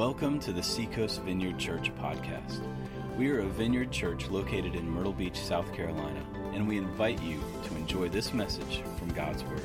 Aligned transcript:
Welcome 0.00 0.40
to 0.40 0.52
the 0.54 0.62
Seacoast 0.62 1.20
Vineyard 1.24 1.58
Church 1.58 1.94
podcast. 1.96 2.62
We 3.18 3.28
are 3.32 3.40
a 3.40 3.46
vineyard 3.46 3.92
church 3.92 4.30
located 4.30 4.74
in 4.74 4.88
Myrtle 4.88 5.12
Beach, 5.12 5.38
South 5.38 5.70
Carolina, 5.74 6.24
and 6.54 6.66
we 6.66 6.78
invite 6.78 7.20
you 7.20 7.38
to 7.64 7.76
enjoy 7.76 8.08
this 8.08 8.32
message 8.32 8.82
from 8.98 9.10
God's 9.10 9.44
Word. 9.44 9.60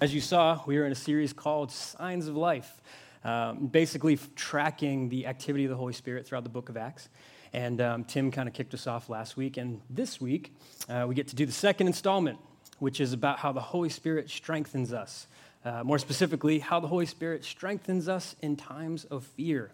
As 0.00 0.14
you 0.14 0.20
saw, 0.20 0.62
we 0.64 0.78
are 0.78 0.86
in 0.86 0.92
a 0.92 0.94
series 0.94 1.32
called 1.32 1.72
Signs 1.72 2.28
of 2.28 2.36
Life, 2.36 2.80
um, 3.24 3.66
basically 3.66 4.16
tracking 4.36 5.08
the 5.08 5.26
activity 5.26 5.64
of 5.64 5.70
the 5.70 5.76
Holy 5.76 5.92
Spirit 5.92 6.24
throughout 6.24 6.44
the 6.44 6.50
book 6.50 6.68
of 6.68 6.76
Acts. 6.76 7.08
And 7.52 7.80
um, 7.80 8.04
Tim 8.04 8.30
kind 8.30 8.48
of 8.48 8.54
kicked 8.54 8.74
us 8.74 8.86
off 8.86 9.08
last 9.08 9.36
week. 9.36 9.56
And 9.56 9.80
this 9.90 10.20
week, 10.20 10.54
uh, 10.88 11.06
we 11.08 11.16
get 11.16 11.26
to 11.26 11.34
do 11.34 11.44
the 11.44 11.50
second 11.50 11.88
installment, 11.88 12.38
which 12.80 13.00
is 13.00 13.12
about 13.12 13.38
how 13.38 13.52
the 13.52 13.60
Holy 13.60 13.88
Spirit 13.88 14.28
strengthens 14.28 14.92
us. 14.92 15.26
Uh, 15.64 15.84
more 15.84 15.98
specifically, 15.98 16.58
how 16.58 16.80
the 16.80 16.88
Holy 16.88 17.06
Spirit 17.06 17.44
strengthens 17.44 18.08
us 18.08 18.34
in 18.40 18.56
times 18.56 19.04
of 19.04 19.24
fear. 19.24 19.70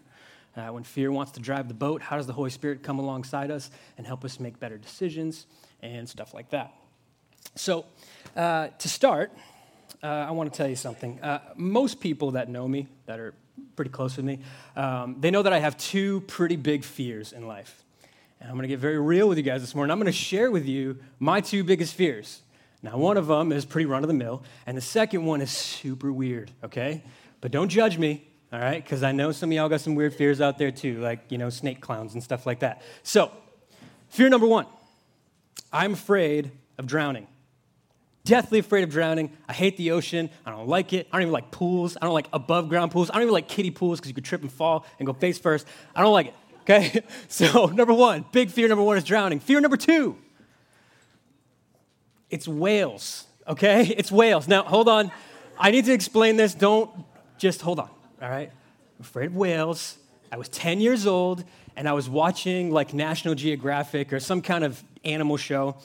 Uh, 0.55 0.67
when 0.67 0.83
fear 0.83 1.11
wants 1.11 1.31
to 1.31 1.39
drive 1.39 1.67
the 1.67 1.73
boat, 1.73 2.01
how 2.01 2.17
does 2.17 2.27
the 2.27 2.33
Holy 2.33 2.49
Spirit 2.49 2.83
come 2.83 2.99
alongside 2.99 3.49
us 3.49 3.71
and 3.97 4.05
help 4.05 4.25
us 4.25 4.39
make 4.39 4.59
better 4.59 4.77
decisions 4.77 5.45
and 5.81 6.07
stuff 6.07 6.33
like 6.33 6.49
that? 6.49 6.73
So, 7.55 7.85
uh, 8.35 8.67
to 8.79 8.89
start, 8.89 9.31
uh, 10.03 10.07
I 10.07 10.31
want 10.31 10.51
to 10.51 10.57
tell 10.57 10.67
you 10.67 10.75
something. 10.75 11.21
Uh, 11.21 11.39
most 11.55 11.99
people 11.99 12.31
that 12.31 12.49
know 12.49 12.67
me, 12.67 12.87
that 13.05 13.19
are 13.19 13.33
pretty 13.75 13.91
close 13.91 14.17
with 14.17 14.25
me, 14.25 14.39
um, 14.75 15.15
they 15.19 15.31
know 15.31 15.43
that 15.43 15.53
I 15.53 15.59
have 15.59 15.77
two 15.77 16.21
pretty 16.21 16.55
big 16.55 16.83
fears 16.83 17.31
in 17.31 17.47
life. 17.47 17.83
And 18.39 18.49
I'm 18.49 18.55
going 18.55 18.63
to 18.63 18.67
get 18.67 18.79
very 18.79 18.99
real 18.99 19.27
with 19.27 19.37
you 19.37 19.43
guys 19.43 19.61
this 19.61 19.73
morning. 19.73 19.91
I'm 19.91 19.97
going 19.97 20.05
to 20.05 20.11
share 20.11 20.51
with 20.51 20.65
you 20.65 20.99
my 21.19 21.41
two 21.41 21.63
biggest 21.63 21.95
fears. 21.95 22.41
Now, 22.83 22.97
one 22.97 23.17
of 23.17 23.27
them 23.27 23.51
is 23.51 23.65
pretty 23.65 23.85
run 23.85 24.03
of 24.03 24.07
the 24.07 24.13
mill, 24.13 24.43
and 24.65 24.77
the 24.77 24.81
second 24.81 25.25
one 25.25 25.41
is 25.41 25.51
super 25.51 26.11
weird, 26.11 26.51
okay? 26.63 27.03
But 27.41 27.51
don't 27.51 27.69
judge 27.69 27.97
me, 27.97 28.27
all 28.53 28.59
right? 28.59 28.83
Because 28.83 29.03
I 29.03 29.11
know 29.11 29.31
some 29.31 29.49
of 29.49 29.55
y'all 29.55 29.69
got 29.69 29.81
some 29.81 29.95
weird 29.95 30.13
fears 30.13 30.41
out 30.41 30.57
there 30.57 30.71
too, 30.71 30.99
like, 30.99 31.19
you 31.29 31.37
know, 31.37 31.49
snake 31.49 31.81
clowns 31.81 32.13
and 32.13 32.23
stuff 32.23 32.45
like 32.45 32.59
that. 32.59 32.83
So, 33.03 33.31
fear 34.09 34.29
number 34.29 34.47
one 34.47 34.67
I'm 35.71 35.93
afraid 35.93 36.51
of 36.77 36.85
drowning. 36.85 37.27
Deathly 38.25 38.59
afraid 38.59 38.83
of 38.83 38.89
drowning. 38.89 39.31
I 39.47 39.53
hate 39.53 39.77
the 39.77 39.91
ocean. 39.91 40.29
I 40.45 40.51
don't 40.51 40.67
like 40.67 40.91
it. 40.91 41.07
I 41.11 41.15
don't 41.15 41.23
even 41.23 41.33
like 41.33 41.49
pools. 41.49 41.97
I 41.99 42.05
don't 42.05 42.13
like 42.13 42.27
above 42.33 42.67
ground 42.67 42.91
pools. 42.91 43.09
I 43.09 43.13
don't 43.13 43.23
even 43.23 43.33
like 43.33 43.47
kiddie 43.47 43.71
pools 43.71 43.99
because 43.99 44.09
you 44.09 44.13
could 44.13 44.25
trip 44.25 44.41
and 44.41 44.51
fall 44.51 44.85
and 44.99 45.07
go 45.07 45.13
face 45.13 45.39
first. 45.39 45.65
I 45.95 46.01
don't 46.01 46.11
like 46.11 46.27
it, 46.27 46.33
okay? 46.61 47.03
So, 47.29 47.67
number 47.67 47.93
one, 47.93 48.25
big 48.31 48.51
fear 48.51 48.67
number 48.67 48.83
one 48.83 48.97
is 48.97 49.03
drowning. 49.03 49.39
Fear 49.39 49.61
number 49.61 49.77
two, 49.77 50.17
it's 52.29 52.47
whales, 52.47 53.25
okay? 53.47 53.93
It's 53.97 54.11
whales. 54.11 54.47
Now, 54.47 54.63
hold 54.63 54.89
on. 54.89 55.11
I 55.57 55.71
need 55.71 55.85
to 55.85 55.93
explain 55.93 56.37
this. 56.37 56.53
Don't 56.53 56.89
just 57.37 57.61
hold 57.61 57.79
on, 57.79 57.89
all 58.21 58.29
right? 58.29 58.49
I'm 58.49 59.01
afraid 59.01 59.27
of 59.27 59.35
whales. 59.35 59.97
I 60.31 60.37
was 60.37 60.49
10 60.49 60.81
years 60.81 61.07
old 61.07 61.43
and 61.75 61.87
I 61.87 61.93
was 61.93 62.09
watching 62.09 62.71
like 62.71 62.93
National 62.93 63.35
Geographic 63.35 64.11
or 64.11 64.19
some 64.19 64.41
kind 64.41 64.63
of 64.63 64.83
animal 65.05 65.37
show, 65.37 65.77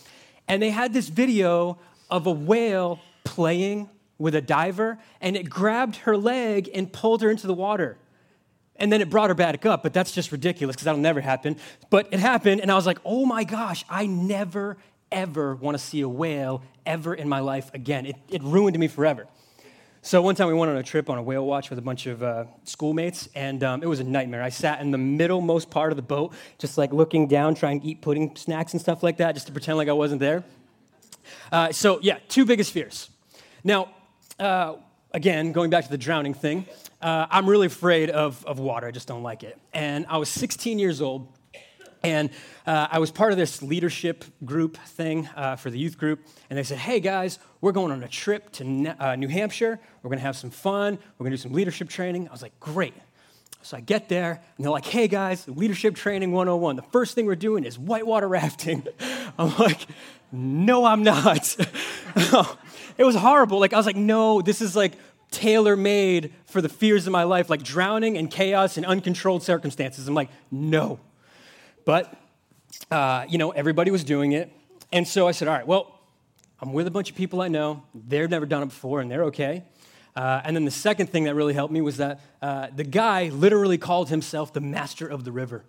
and 0.49 0.61
they 0.61 0.71
had 0.71 0.93
this 0.93 1.09
video 1.09 1.79
of 2.11 2.27
a 2.27 2.33
whale 2.33 2.99
playing 3.25 3.89
with 4.19 4.35
a 4.35 4.41
diver, 4.41 4.99
and 5.21 5.37
it 5.37 5.51
grabbed 5.51 5.97
her 5.97 6.17
leg 6.17 6.71
and 6.75 6.93
pulled 6.93 7.23
her 7.23 7.31
into 7.31 7.47
the 7.47 7.55
water. 7.55 7.97
And 8.77 8.91
then 8.91 9.01
it 9.01 9.11
brought 9.11 9.31
her 9.31 9.35
back 9.35 9.67
up, 9.67 9.83
but 9.83 9.93
that's 9.93 10.13
just 10.13 10.33
ridiculous 10.33 10.75
because 10.75 10.85
that'll 10.85 11.01
never 11.01 11.21
happen. 11.21 11.57
But 11.91 12.09
it 12.13 12.21
happened, 12.21 12.61
and 12.61 12.71
I 12.71 12.75
was 12.75 12.87
like, 12.87 12.99
oh 13.05 13.27
my 13.27 13.45
gosh, 13.45 13.85
I 13.89 14.07
never, 14.07 14.79
ever 15.13 15.55
want 15.55 15.77
to 15.77 15.83
see 15.83 16.01
a 16.01 16.09
whale 16.09 16.63
ever 16.85 17.15
in 17.15 17.29
my 17.29 17.41
life 17.41 17.71
again. 17.75 18.07
It, 18.07 18.17
it 18.29 18.43
ruined 18.43 18.79
me 18.79 18.89
forever. 18.89 19.27
So 20.05 20.21
one 20.21 20.35
time 20.35 20.49
we 20.49 20.55
went 20.55 20.69
on 20.69 20.77
a 20.77 20.83
trip 20.83 21.09
on 21.09 21.17
a 21.17 21.23
whale 21.23 21.47
watch 21.47 21.71
with 21.71 21.79
a 21.79 21.83
bunch 21.83 22.07
of 22.07 22.25
uh, 22.25 22.47
schoolmates, 22.65 23.29
and 23.37 23.63
um, 23.63 23.85
it 23.85 23.87
was 23.87 24.01
a 24.01 24.05
nightmare. 24.05 24.43
I 24.43 24.49
sat 24.49 24.81
in 24.81 24.91
the 24.91 24.99
middlemost 24.99 25.71
part 25.71 25.93
of 25.93 25.97
the 25.97 26.03
boat, 26.03 26.35
just 26.59 26.77
like 26.77 26.93
looking 26.93 27.29
down, 27.29 27.55
trying 27.55 27.81
to 27.81 27.87
eat 27.87 28.01
pudding 28.01 28.35
snacks 28.35 28.73
and 28.73 28.81
stuff 28.81 29.05
like 29.05 29.19
that, 29.19 29.35
just 29.35 29.47
to 29.47 29.53
pretend 29.53 29.79
like 29.79 29.89
I 29.89 29.93
wasn't 29.93 30.21
there. 30.21 30.43
Uh, 31.53 31.71
so 31.71 32.01
yeah, 32.03 32.19
two 32.27 32.45
biggest 32.45 32.73
fears. 32.73 33.11
Now, 33.63 33.91
uh, 34.41 34.75
again, 35.13 35.53
going 35.53 35.71
back 35.71 35.85
to 35.85 35.91
the 35.91 35.99
drowning 35.99 36.35
thing, 36.35 36.67
uh, 37.01 37.27
I'm 37.31 37.49
really 37.49 37.69
afraid 37.69 38.11
of, 38.11 38.45
of 38.45 38.59
water. 38.59 38.89
I 38.89 38.91
just 38.91 39.07
don't 39.07 39.23
like 39.23 39.45
it. 39.45 39.57
And 39.73 40.05
I 40.09 40.17
was 40.17 40.29
16 40.29 40.81
years 40.81 41.01
old, 41.01 41.29
and 42.03 42.31
uh, 42.67 42.89
I 42.91 42.99
was 42.99 43.11
part 43.11 43.33
of 43.33 43.39
this 43.39 43.63
leadership 43.63 44.25
group 44.45 44.77
thing 44.77 45.29
uh, 45.37 45.57
for 45.57 45.71
the 45.71 45.79
youth 45.79 45.99
group. 45.99 46.21
And 46.51 46.59
they 46.59 46.63
said, 46.63 46.79
hey 46.79 47.01
guys, 47.01 47.39
we're 47.61 47.73
going 47.73 47.93
on 47.93 48.03
a 48.03 48.09
trip 48.09 48.51
to 48.53 48.97
uh, 48.99 49.17
New 49.17 49.29
Hampshire. 49.29 49.79
We're 50.03 50.09
going 50.09 50.19
to 50.19 50.25
have 50.25 50.37
some 50.37 50.51
fun. 50.51 50.99
We're 51.19 51.25
going 51.25 51.33
to 51.33 51.37
do 51.37 51.43
some 51.43 51.53
leadership 51.53 51.89
training. 51.89 52.29
I 52.29 52.33
was 52.33 52.43
like, 52.43 52.59
great. 52.61 52.95
So 53.65 53.77
I 53.77 53.81
get 53.81 54.09
there, 54.09 54.43
and 54.57 54.65
they're 54.65 54.73
like, 54.73 54.87
hey 54.87 55.07
guys, 55.07 55.47
leadership 55.47 55.95
training 55.95 56.33
101. 56.33 56.75
The 56.75 56.83
first 56.83 57.15
thing 57.15 57.27
we're 57.27 57.37
doing 57.37 57.65
is 57.65 57.79
whitewater 57.79 58.27
rafting. 58.27 58.85
I'm 59.39 59.57
like, 59.57 59.87
no, 60.33 60.85
I'm 60.85 61.05
not. 61.05 61.57
it 62.99 63.05
was 63.05 63.15
horrible. 63.15 63.61
Like, 63.61 63.73
I 63.73 63.77
was 63.77 63.87
like, 63.87 63.95
no, 63.95 64.43
this 64.43 64.61
is 64.61 64.75
like 64.75 64.95
tailor 65.31 65.77
made 65.77 66.35
for 66.47 66.61
the 66.61 66.69
fears 66.69 67.07
of 67.07 67.13
my 67.13 67.23
life, 67.23 67.49
like 67.49 67.63
drowning 67.63 68.19
and 68.19 68.29
chaos 68.31 68.77
and 68.77 68.85
uncontrolled 68.85 69.45
circumstances. 69.45 70.09
I'm 70.09 70.15
like, 70.15 70.31
no. 70.51 70.99
But, 71.85 72.15
uh, 72.91 73.27
you 73.29 73.39
know, 73.39 73.51
everybody 73.51 73.91
was 73.91 74.05
doing 74.05 74.33
it. 74.33 74.51
And 74.93 75.07
so 75.07 75.27
I 75.27 75.33
said, 75.33 75.49
all 75.49 75.55
right, 75.55 75.67
well, 75.67 75.99
I'm 76.61 76.73
with 76.73 76.87
a 76.87 76.91
bunch 76.91 77.11
of 77.11 77.17
people 77.17 77.41
I 77.41 77.49
know. 77.49 77.83
They've 77.95 78.31
never 78.31 78.47
done 78.47 78.63
it 78.63 78.67
before, 78.67 79.01
and 79.01 79.11
they're 79.11 79.25
okay. 79.25 79.65
Uh, 80.15 80.43
and 80.45 80.55
then 80.55 80.65
the 80.65 80.71
second 80.71 81.09
thing 81.09 81.25
that 81.25 81.35
really 81.35 81.55
helped 81.55 81.73
me 81.73 81.81
was 81.81 81.97
that 81.97 82.21
uh, 82.41 82.69
the 82.75 82.85
guy 82.85 83.29
literally 83.31 83.79
called 83.79 84.11
himself 84.11 84.53
the 84.53 84.61
master 84.61 85.07
of 85.07 85.25
the 85.25 85.33
river. 85.33 85.65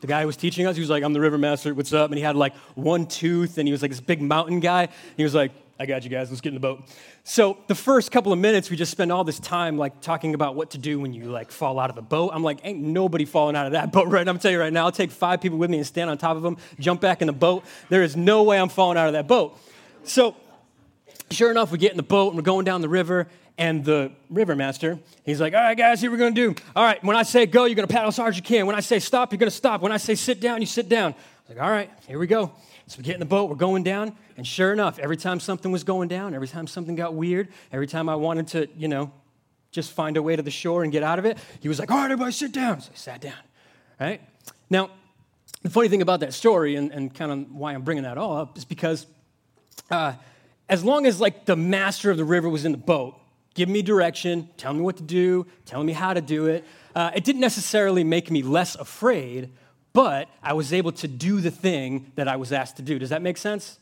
The 0.00 0.08
guy 0.08 0.20
who 0.20 0.26
was 0.26 0.36
teaching 0.36 0.66
us, 0.66 0.76
he 0.76 0.80
was 0.80 0.90
like, 0.90 1.02
I'm 1.02 1.12
the 1.12 1.20
river 1.20 1.38
master, 1.38 1.72
what's 1.72 1.92
up? 1.92 2.10
And 2.10 2.18
he 2.18 2.24
had 2.24 2.36
like 2.36 2.54
one 2.74 3.06
tooth, 3.06 3.58
and 3.58 3.66
he 3.66 3.72
was 3.72 3.80
like 3.80 3.90
this 3.90 4.00
big 4.00 4.20
mountain 4.20 4.60
guy. 4.60 4.88
He 5.16 5.22
was 5.22 5.34
like, 5.34 5.52
I 5.78 5.86
got 5.86 6.04
you 6.04 6.10
guys, 6.10 6.30
let's 6.30 6.40
get 6.40 6.50
in 6.50 6.54
the 6.54 6.60
boat. 6.60 6.84
So 7.24 7.58
the 7.66 7.74
first 7.74 8.10
couple 8.10 8.32
of 8.32 8.38
minutes, 8.38 8.70
we 8.70 8.76
just 8.76 8.90
spend 8.90 9.12
all 9.12 9.24
this 9.24 9.38
time 9.38 9.76
like 9.76 10.00
talking 10.00 10.34
about 10.34 10.54
what 10.54 10.70
to 10.70 10.78
do 10.78 10.98
when 10.98 11.12
you 11.12 11.24
like 11.24 11.50
fall 11.50 11.78
out 11.78 11.90
of 11.90 11.96
the 11.96 12.02
boat. 12.02 12.30
I'm 12.32 12.42
like, 12.42 12.60
ain't 12.64 12.80
nobody 12.80 13.24
falling 13.24 13.56
out 13.56 13.66
of 13.66 13.72
that 13.72 13.92
boat 13.92 14.08
right 14.08 14.26
I'm 14.26 14.38
telling 14.38 14.54
you 14.54 14.60
right 14.60 14.72
now, 14.72 14.86
I'll 14.86 14.92
take 14.92 15.10
five 15.10 15.40
people 15.40 15.58
with 15.58 15.70
me 15.70 15.78
and 15.78 15.86
stand 15.86 16.08
on 16.08 16.16
top 16.18 16.36
of 16.36 16.42
them, 16.42 16.56
jump 16.78 17.00
back 17.00 17.20
in 17.20 17.26
the 17.26 17.32
boat. 17.32 17.64
There 17.90 18.02
is 18.02 18.16
no 18.16 18.42
way 18.42 18.58
I'm 18.58 18.68
falling 18.68 18.96
out 18.96 19.06
of 19.06 19.12
that 19.12 19.28
boat. 19.28 19.58
So 20.04 20.34
sure 21.30 21.50
enough, 21.50 21.70
we 21.70 21.78
get 21.78 21.90
in 21.90 21.96
the 21.96 22.02
boat 22.02 22.28
and 22.28 22.36
we're 22.36 22.42
going 22.42 22.64
down 22.64 22.80
the 22.80 22.88
river, 22.88 23.28
and 23.58 23.84
the 23.84 24.12
river 24.28 24.54
master, 24.54 24.98
he's 25.24 25.40
like, 25.40 25.54
all 25.54 25.60
right, 25.60 25.76
guys, 25.76 26.00
here 26.00 26.10
we're 26.10 26.18
to 26.18 26.30
do. 26.30 26.54
All 26.74 26.84
right, 26.84 27.02
when 27.02 27.16
I 27.16 27.22
say 27.22 27.46
go, 27.46 27.64
you're 27.64 27.74
to 27.74 27.86
paddle 27.86 28.08
as 28.08 28.16
hard 28.16 28.34
as 28.34 28.36
you 28.36 28.42
can. 28.42 28.66
When 28.66 28.76
I 28.76 28.80
say 28.80 28.98
stop, 28.98 29.32
you're 29.32 29.38
to 29.38 29.50
stop. 29.50 29.80
When 29.80 29.92
I 29.92 29.96
say 29.96 30.14
sit 30.14 30.40
down, 30.40 30.60
you 30.60 30.66
sit 30.66 30.88
down. 30.88 31.14
I 31.14 31.52
like, 31.52 31.62
all 31.62 31.70
right, 31.70 31.90
here 32.06 32.18
we 32.18 32.26
go. 32.26 32.52
So 32.88 32.98
we 32.98 33.04
get 33.04 33.14
in 33.14 33.20
the 33.20 33.26
boat, 33.26 33.50
we're 33.50 33.56
going 33.56 33.82
down, 33.82 34.16
and 34.36 34.46
sure 34.46 34.72
enough, 34.72 34.98
every 35.00 35.16
time 35.16 35.40
something 35.40 35.72
was 35.72 35.82
going 35.82 36.08
down, 36.08 36.34
every 36.34 36.46
time 36.46 36.68
something 36.68 36.94
got 36.94 37.14
weird, 37.14 37.48
every 37.72 37.88
time 37.88 38.08
I 38.08 38.14
wanted 38.14 38.46
to, 38.48 38.68
you 38.76 38.86
know, 38.86 39.10
just 39.72 39.92
find 39.92 40.16
a 40.16 40.22
way 40.22 40.36
to 40.36 40.42
the 40.42 40.52
shore 40.52 40.84
and 40.84 40.92
get 40.92 41.02
out 41.02 41.18
of 41.18 41.24
it, 41.24 41.36
he 41.60 41.68
was 41.68 41.80
like, 41.80 41.90
all 41.90 41.98
right, 41.98 42.04
everybody 42.04 42.30
sit 42.30 42.52
down. 42.52 42.80
So 42.80 42.90
I 42.92 42.96
sat 42.96 43.20
down, 43.20 43.34
right? 43.98 44.20
Now, 44.70 44.90
the 45.62 45.70
funny 45.70 45.88
thing 45.88 46.00
about 46.00 46.20
that 46.20 46.32
story 46.32 46.76
and, 46.76 46.92
and 46.92 47.12
kind 47.12 47.32
of 47.32 47.52
why 47.52 47.72
I'm 47.72 47.82
bringing 47.82 48.04
that 48.04 48.18
all 48.18 48.36
up 48.36 48.56
is 48.56 48.64
because 48.64 49.06
uh, 49.90 50.12
as 50.68 50.84
long 50.84 51.06
as 51.06 51.20
like 51.20 51.44
the 51.44 51.56
master 51.56 52.10
of 52.12 52.16
the 52.16 52.24
river 52.24 52.48
was 52.48 52.64
in 52.64 52.70
the 52.70 52.78
boat, 52.78 53.16
giving 53.54 53.72
me 53.72 53.82
direction, 53.82 54.48
telling 54.56 54.78
me 54.78 54.84
what 54.84 54.96
to 54.98 55.02
do, 55.02 55.46
telling 55.64 55.86
me 55.86 55.92
how 55.92 56.14
to 56.14 56.20
do 56.20 56.46
it, 56.46 56.64
uh, 56.94 57.10
it 57.14 57.24
didn't 57.24 57.40
necessarily 57.40 58.04
make 58.04 58.30
me 58.30 58.42
less 58.42 58.76
afraid, 58.76 59.50
but 59.96 60.28
I 60.42 60.52
was 60.52 60.74
able 60.74 60.92
to 60.92 61.08
do 61.08 61.40
the 61.40 61.50
thing 61.50 62.12
that 62.16 62.28
I 62.28 62.36
was 62.36 62.52
asked 62.52 62.76
to 62.76 62.82
do. 62.82 62.98
Does 62.98 63.08
that 63.08 63.22
make 63.22 63.38
sense? 63.38 63.78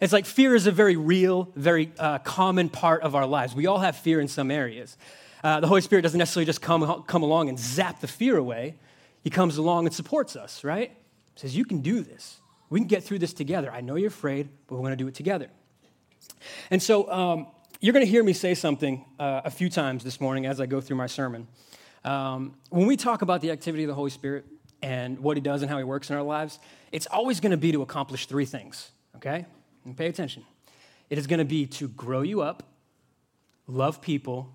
It's 0.00 0.14
like 0.14 0.24
fear 0.24 0.54
is 0.54 0.66
a 0.66 0.72
very 0.72 0.96
real, 0.96 1.52
very 1.54 1.92
uh, 1.98 2.20
common 2.20 2.70
part 2.70 3.02
of 3.02 3.14
our 3.14 3.26
lives. 3.26 3.54
We 3.54 3.66
all 3.66 3.80
have 3.80 3.96
fear 3.96 4.18
in 4.18 4.28
some 4.28 4.50
areas. 4.50 4.96
Uh, 5.44 5.60
the 5.60 5.66
Holy 5.66 5.82
Spirit 5.82 6.00
doesn't 6.00 6.16
necessarily 6.16 6.46
just 6.46 6.62
come, 6.62 7.04
come 7.06 7.22
along 7.22 7.50
and 7.50 7.58
zap 7.58 8.00
the 8.00 8.06
fear 8.08 8.38
away. 8.38 8.76
He 9.22 9.28
comes 9.28 9.58
along 9.58 9.84
and 9.84 9.94
supports 9.94 10.36
us, 10.36 10.64
right? 10.64 10.96
Says, 11.36 11.54
You 11.54 11.66
can 11.66 11.82
do 11.82 12.00
this. 12.00 12.40
We 12.70 12.80
can 12.80 12.88
get 12.88 13.04
through 13.04 13.18
this 13.18 13.34
together. 13.34 13.70
I 13.70 13.82
know 13.82 13.96
you're 13.96 14.08
afraid, 14.08 14.48
but 14.68 14.76
we're 14.76 14.80
going 14.80 14.96
to 14.96 15.04
do 15.04 15.08
it 15.08 15.14
together. 15.14 15.50
And 16.70 16.82
so 16.82 17.12
um, 17.12 17.48
you're 17.78 17.92
going 17.92 18.06
to 18.06 18.10
hear 18.10 18.24
me 18.24 18.32
say 18.32 18.54
something 18.54 19.04
uh, 19.18 19.42
a 19.44 19.50
few 19.50 19.68
times 19.68 20.02
this 20.02 20.18
morning 20.18 20.46
as 20.46 20.62
I 20.62 20.64
go 20.64 20.80
through 20.80 20.96
my 20.96 21.08
sermon. 21.08 21.46
Um, 22.06 22.54
when 22.70 22.86
we 22.86 22.96
talk 22.96 23.20
about 23.20 23.42
the 23.42 23.50
activity 23.50 23.84
of 23.84 23.88
the 23.88 23.94
Holy 23.94 24.08
Spirit 24.08 24.46
and 24.82 25.18
what 25.18 25.36
He 25.36 25.40
does 25.40 25.62
and 25.62 25.70
how 25.70 25.78
He 25.78 25.84
works 25.84 26.10
in 26.10 26.16
our 26.16 26.22
lives, 26.22 26.58
it's 26.92 27.06
always 27.06 27.40
going 27.40 27.50
to 27.50 27.56
be 27.56 27.72
to 27.72 27.82
accomplish 27.82 28.26
three 28.26 28.44
things, 28.44 28.90
okay? 29.16 29.46
And 29.84 29.96
pay 29.96 30.06
attention. 30.06 30.44
It 31.08 31.18
is 31.18 31.26
going 31.26 31.38
to 31.38 31.44
be 31.44 31.66
to 31.66 31.88
grow 31.88 32.22
you 32.22 32.40
up, 32.40 32.62
love 33.66 34.00
people, 34.00 34.54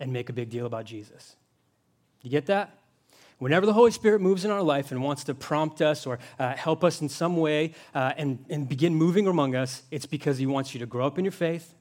and 0.00 0.12
make 0.12 0.28
a 0.28 0.32
big 0.32 0.50
deal 0.50 0.66
about 0.66 0.84
Jesus. 0.84 1.36
You 2.22 2.30
get 2.30 2.46
that? 2.46 2.78
Whenever 3.38 3.66
the 3.66 3.72
Holy 3.72 3.90
Spirit 3.90 4.20
moves 4.20 4.44
in 4.44 4.52
our 4.52 4.62
life 4.62 4.92
and 4.92 5.02
wants 5.02 5.24
to 5.24 5.34
prompt 5.34 5.82
us 5.82 6.06
or 6.06 6.20
uh, 6.38 6.54
help 6.54 6.84
us 6.84 7.00
in 7.00 7.08
some 7.08 7.36
way 7.36 7.74
uh, 7.94 8.12
and, 8.16 8.44
and 8.48 8.68
begin 8.68 8.94
moving 8.94 9.26
among 9.26 9.56
us, 9.56 9.82
it's 9.90 10.06
because 10.06 10.38
He 10.38 10.46
wants 10.46 10.74
you 10.74 10.80
to 10.80 10.86
grow 10.86 11.06
up 11.06 11.18
in 11.18 11.24
your 11.24 11.32
faith, 11.32 11.74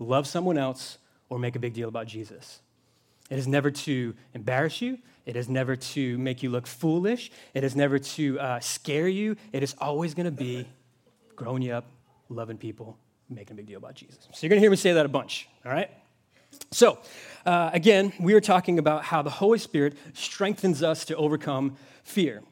love 0.00 0.26
someone 0.26 0.58
else, 0.58 0.98
or 1.28 1.38
make 1.38 1.54
a 1.54 1.58
big 1.60 1.74
deal 1.74 1.88
about 1.88 2.06
Jesus. 2.06 2.60
It 3.30 3.38
is 3.38 3.48
never 3.48 3.70
to 3.70 4.14
embarrass 4.34 4.80
you. 4.80 4.98
It 5.24 5.34
is 5.34 5.48
never 5.48 5.74
to 5.74 6.18
make 6.18 6.42
you 6.42 6.50
look 6.50 6.66
foolish. 6.66 7.32
It 7.54 7.64
is 7.64 7.74
never 7.74 7.98
to 7.98 8.38
uh, 8.38 8.60
scare 8.60 9.08
you. 9.08 9.36
It 9.52 9.62
is 9.62 9.74
always 9.78 10.14
going 10.14 10.26
to 10.26 10.30
be 10.30 10.68
growing 11.34 11.62
you 11.62 11.72
up, 11.72 11.86
loving 12.28 12.56
people, 12.56 12.96
making 13.28 13.54
a 13.54 13.56
big 13.56 13.66
deal 13.66 13.78
about 13.78 13.94
Jesus. 13.94 14.28
So 14.32 14.38
you're 14.42 14.50
going 14.50 14.58
to 14.58 14.62
hear 14.62 14.70
me 14.70 14.76
say 14.76 14.92
that 14.92 15.04
a 15.04 15.08
bunch, 15.08 15.48
all 15.64 15.72
right? 15.72 15.90
So, 16.70 16.98
uh, 17.44 17.70
again, 17.72 18.12
we 18.20 18.34
are 18.34 18.40
talking 18.40 18.78
about 18.78 19.04
how 19.04 19.22
the 19.22 19.30
Holy 19.30 19.58
Spirit 19.58 19.94
strengthens 20.14 20.82
us 20.82 21.04
to 21.06 21.16
overcome 21.16 21.76
fear. 22.04 22.42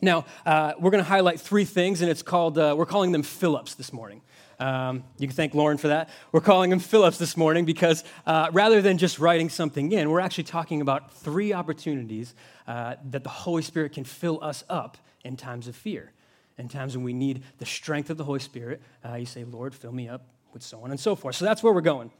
Now, 0.00 0.26
uh, 0.44 0.72
we're 0.80 0.90
going 0.90 1.02
to 1.02 1.08
highlight 1.08 1.40
three 1.40 1.64
things, 1.64 2.02
and 2.02 2.10
it's 2.10 2.22
called, 2.22 2.58
uh, 2.58 2.74
we're 2.76 2.86
calling 2.86 3.12
them 3.12 3.22
fill-ups 3.22 3.74
this 3.74 3.92
morning. 3.92 4.20
Um, 4.58 5.04
you 5.18 5.26
can 5.26 5.36
thank 5.36 5.54
Lauren 5.54 5.78
for 5.78 5.88
that. 5.88 6.08
We're 6.30 6.40
calling 6.40 6.72
him 6.72 6.78
fill-ups 6.78 7.18
this 7.18 7.36
morning 7.36 7.64
because 7.64 8.04
uh, 8.26 8.48
rather 8.52 8.80
than 8.80 8.98
just 8.98 9.18
writing 9.18 9.48
something 9.48 9.92
in, 9.92 10.10
we're 10.10 10.20
actually 10.20 10.44
talking 10.44 10.80
about 10.80 11.12
three 11.14 11.52
opportunities 11.52 12.34
uh, 12.66 12.96
that 13.10 13.24
the 13.24 13.30
Holy 13.30 13.62
Spirit 13.62 13.92
can 13.92 14.04
fill 14.04 14.42
us 14.42 14.64
up 14.68 14.96
in 15.24 15.36
times 15.36 15.68
of 15.68 15.76
fear. 15.76 16.12
In 16.58 16.68
times 16.68 16.96
when 16.96 17.04
we 17.04 17.12
need 17.12 17.42
the 17.58 17.66
strength 17.66 18.10
of 18.10 18.18
the 18.18 18.24
Holy 18.24 18.40
Spirit, 18.40 18.82
uh, 19.04 19.14
you 19.14 19.26
say, 19.26 19.44
Lord, 19.44 19.74
fill 19.74 19.92
me 19.92 20.08
up 20.08 20.26
with 20.52 20.62
so 20.62 20.82
on 20.82 20.90
and 20.90 21.00
so 21.00 21.16
forth. 21.16 21.36
So 21.36 21.44
that's 21.44 21.62
where 21.62 21.72
we're 21.72 21.80
going. 21.80 22.10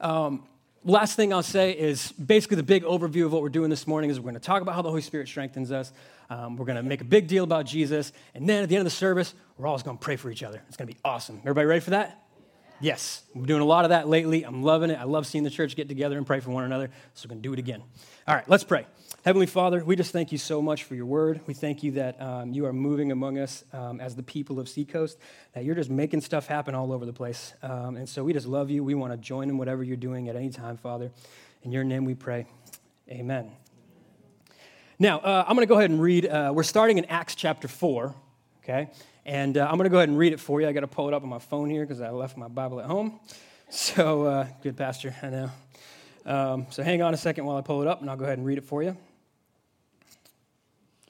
Um, 0.00 0.44
last 0.86 1.16
thing 1.16 1.32
I'll 1.32 1.42
say 1.42 1.72
is 1.72 2.12
basically 2.12 2.56
the 2.56 2.62
big 2.62 2.84
overview 2.84 3.26
of 3.26 3.32
what 3.32 3.42
we're 3.42 3.48
doing 3.48 3.70
this 3.70 3.86
morning 3.86 4.08
is 4.08 4.18
we're 4.18 4.30
going 4.30 4.34
to 4.34 4.40
talk 4.40 4.62
about 4.62 4.74
how 4.74 4.82
the 4.82 4.88
Holy 4.88 5.02
Spirit 5.02 5.28
strengthens 5.28 5.72
us. 5.72 5.92
Um, 6.30 6.56
we're 6.56 6.64
going 6.64 6.76
to 6.76 6.82
make 6.82 7.00
a 7.00 7.04
big 7.04 7.26
deal 7.26 7.44
about 7.44 7.66
Jesus. 7.66 8.12
And 8.34 8.48
then 8.48 8.62
at 8.62 8.68
the 8.68 8.76
end 8.76 8.86
of 8.86 8.92
the 8.92 8.96
service, 8.96 9.34
we're 9.58 9.66
always 9.66 9.82
going 9.82 9.98
to 9.98 10.02
pray 10.02 10.16
for 10.16 10.30
each 10.30 10.42
other. 10.42 10.62
It's 10.68 10.76
going 10.76 10.88
to 10.88 10.94
be 10.94 11.00
awesome. 11.04 11.38
Everybody 11.40 11.66
ready 11.66 11.80
for 11.80 11.90
that? 11.90 12.25
Yes. 12.80 13.22
We're 13.34 13.46
doing 13.46 13.62
a 13.62 13.66
lot 13.66 13.84
of 13.84 13.90
that 13.90 14.08
lately. 14.08 14.44
I'm 14.44 14.62
loving 14.62 14.90
it. 14.90 14.98
I 14.98 15.04
love 15.04 15.26
seeing 15.26 15.44
the 15.44 15.50
church 15.50 15.76
get 15.76 15.88
together 15.88 16.16
and 16.18 16.26
pray 16.26 16.40
for 16.40 16.50
one 16.50 16.64
another. 16.64 16.90
So 17.14 17.26
we're 17.26 17.30
going 17.30 17.42
to 17.42 17.48
do 17.48 17.52
it 17.52 17.58
again. 17.58 17.82
All 18.28 18.34
right, 18.34 18.48
let's 18.48 18.64
pray. 18.64 18.86
Heavenly 19.24 19.46
Father, 19.46 19.84
we 19.84 19.96
just 19.96 20.12
thank 20.12 20.30
you 20.30 20.38
so 20.38 20.60
much 20.60 20.84
for 20.84 20.94
your 20.94 21.06
word. 21.06 21.40
We 21.46 21.54
thank 21.54 21.82
you 21.82 21.92
that 21.92 22.20
um, 22.20 22.52
you 22.52 22.66
are 22.66 22.72
moving 22.72 23.12
among 23.12 23.38
us 23.38 23.64
um, 23.72 24.00
as 24.00 24.14
the 24.14 24.22
people 24.22 24.60
of 24.60 24.68
Seacoast, 24.68 25.18
that 25.54 25.64
you're 25.64 25.74
just 25.74 25.90
making 25.90 26.20
stuff 26.20 26.46
happen 26.46 26.74
all 26.74 26.92
over 26.92 27.06
the 27.06 27.12
place. 27.12 27.54
Um, 27.62 27.96
and 27.96 28.08
so 28.08 28.22
we 28.22 28.32
just 28.32 28.46
love 28.46 28.70
you. 28.70 28.84
We 28.84 28.94
want 28.94 29.12
to 29.12 29.16
join 29.16 29.48
in 29.48 29.58
whatever 29.58 29.82
you're 29.82 29.96
doing 29.96 30.28
at 30.28 30.36
any 30.36 30.50
time, 30.50 30.76
Father. 30.76 31.10
In 31.62 31.72
your 31.72 31.82
name 31.82 32.04
we 32.04 32.14
pray. 32.14 32.46
Amen. 33.10 33.50
Now, 34.98 35.18
uh, 35.18 35.44
I'm 35.46 35.56
going 35.56 35.66
to 35.66 35.72
go 35.72 35.78
ahead 35.78 35.90
and 35.90 36.00
read. 36.00 36.26
Uh, 36.26 36.52
we're 36.54 36.62
starting 36.62 36.98
in 36.98 37.04
Acts 37.06 37.34
chapter 37.34 37.68
4, 37.68 38.14
okay? 38.62 38.90
And 39.26 39.58
uh, 39.58 39.66
I'm 39.68 39.76
going 39.76 39.86
to 39.86 39.90
go 39.90 39.96
ahead 39.96 40.08
and 40.08 40.16
read 40.16 40.32
it 40.32 40.38
for 40.38 40.60
you. 40.60 40.68
I 40.68 40.72
got 40.72 40.80
to 40.80 40.86
pull 40.86 41.08
it 41.08 41.14
up 41.14 41.24
on 41.24 41.28
my 41.28 41.40
phone 41.40 41.68
here 41.68 41.84
because 41.84 42.00
I 42.00 42.10
left 42.10 42.36
my 42.36 42.46
Bible 42.46 42.78
at 42.78 42.86
home. 42.86 43.18
So, 43.68 44.22
uh, 44.22 44.46
good, 44.62 44.76
Pastor, 44.76 45.12
I 45.20 45.28
know. 45.28 45.50
Um, 46.24 46.66
so, 46.70 46.84
hang 46.84 47.02
on 47.02 47.12
a 47.12 47.16
second 47.16 47.44
while 47.44 47.56
I 47.56 47.62
pull 47.62 47.82
it 47.82 47.88
up, 47.88 48.00
and 48.00 48.08
I'll 48.08 48.16
go 48.16 48.24
ahead 48.24 48.38
and 48.38 48.46
read 48.46 48.58
it 48.58 48.64
for 48.64 48.84
you. 48.84 48.96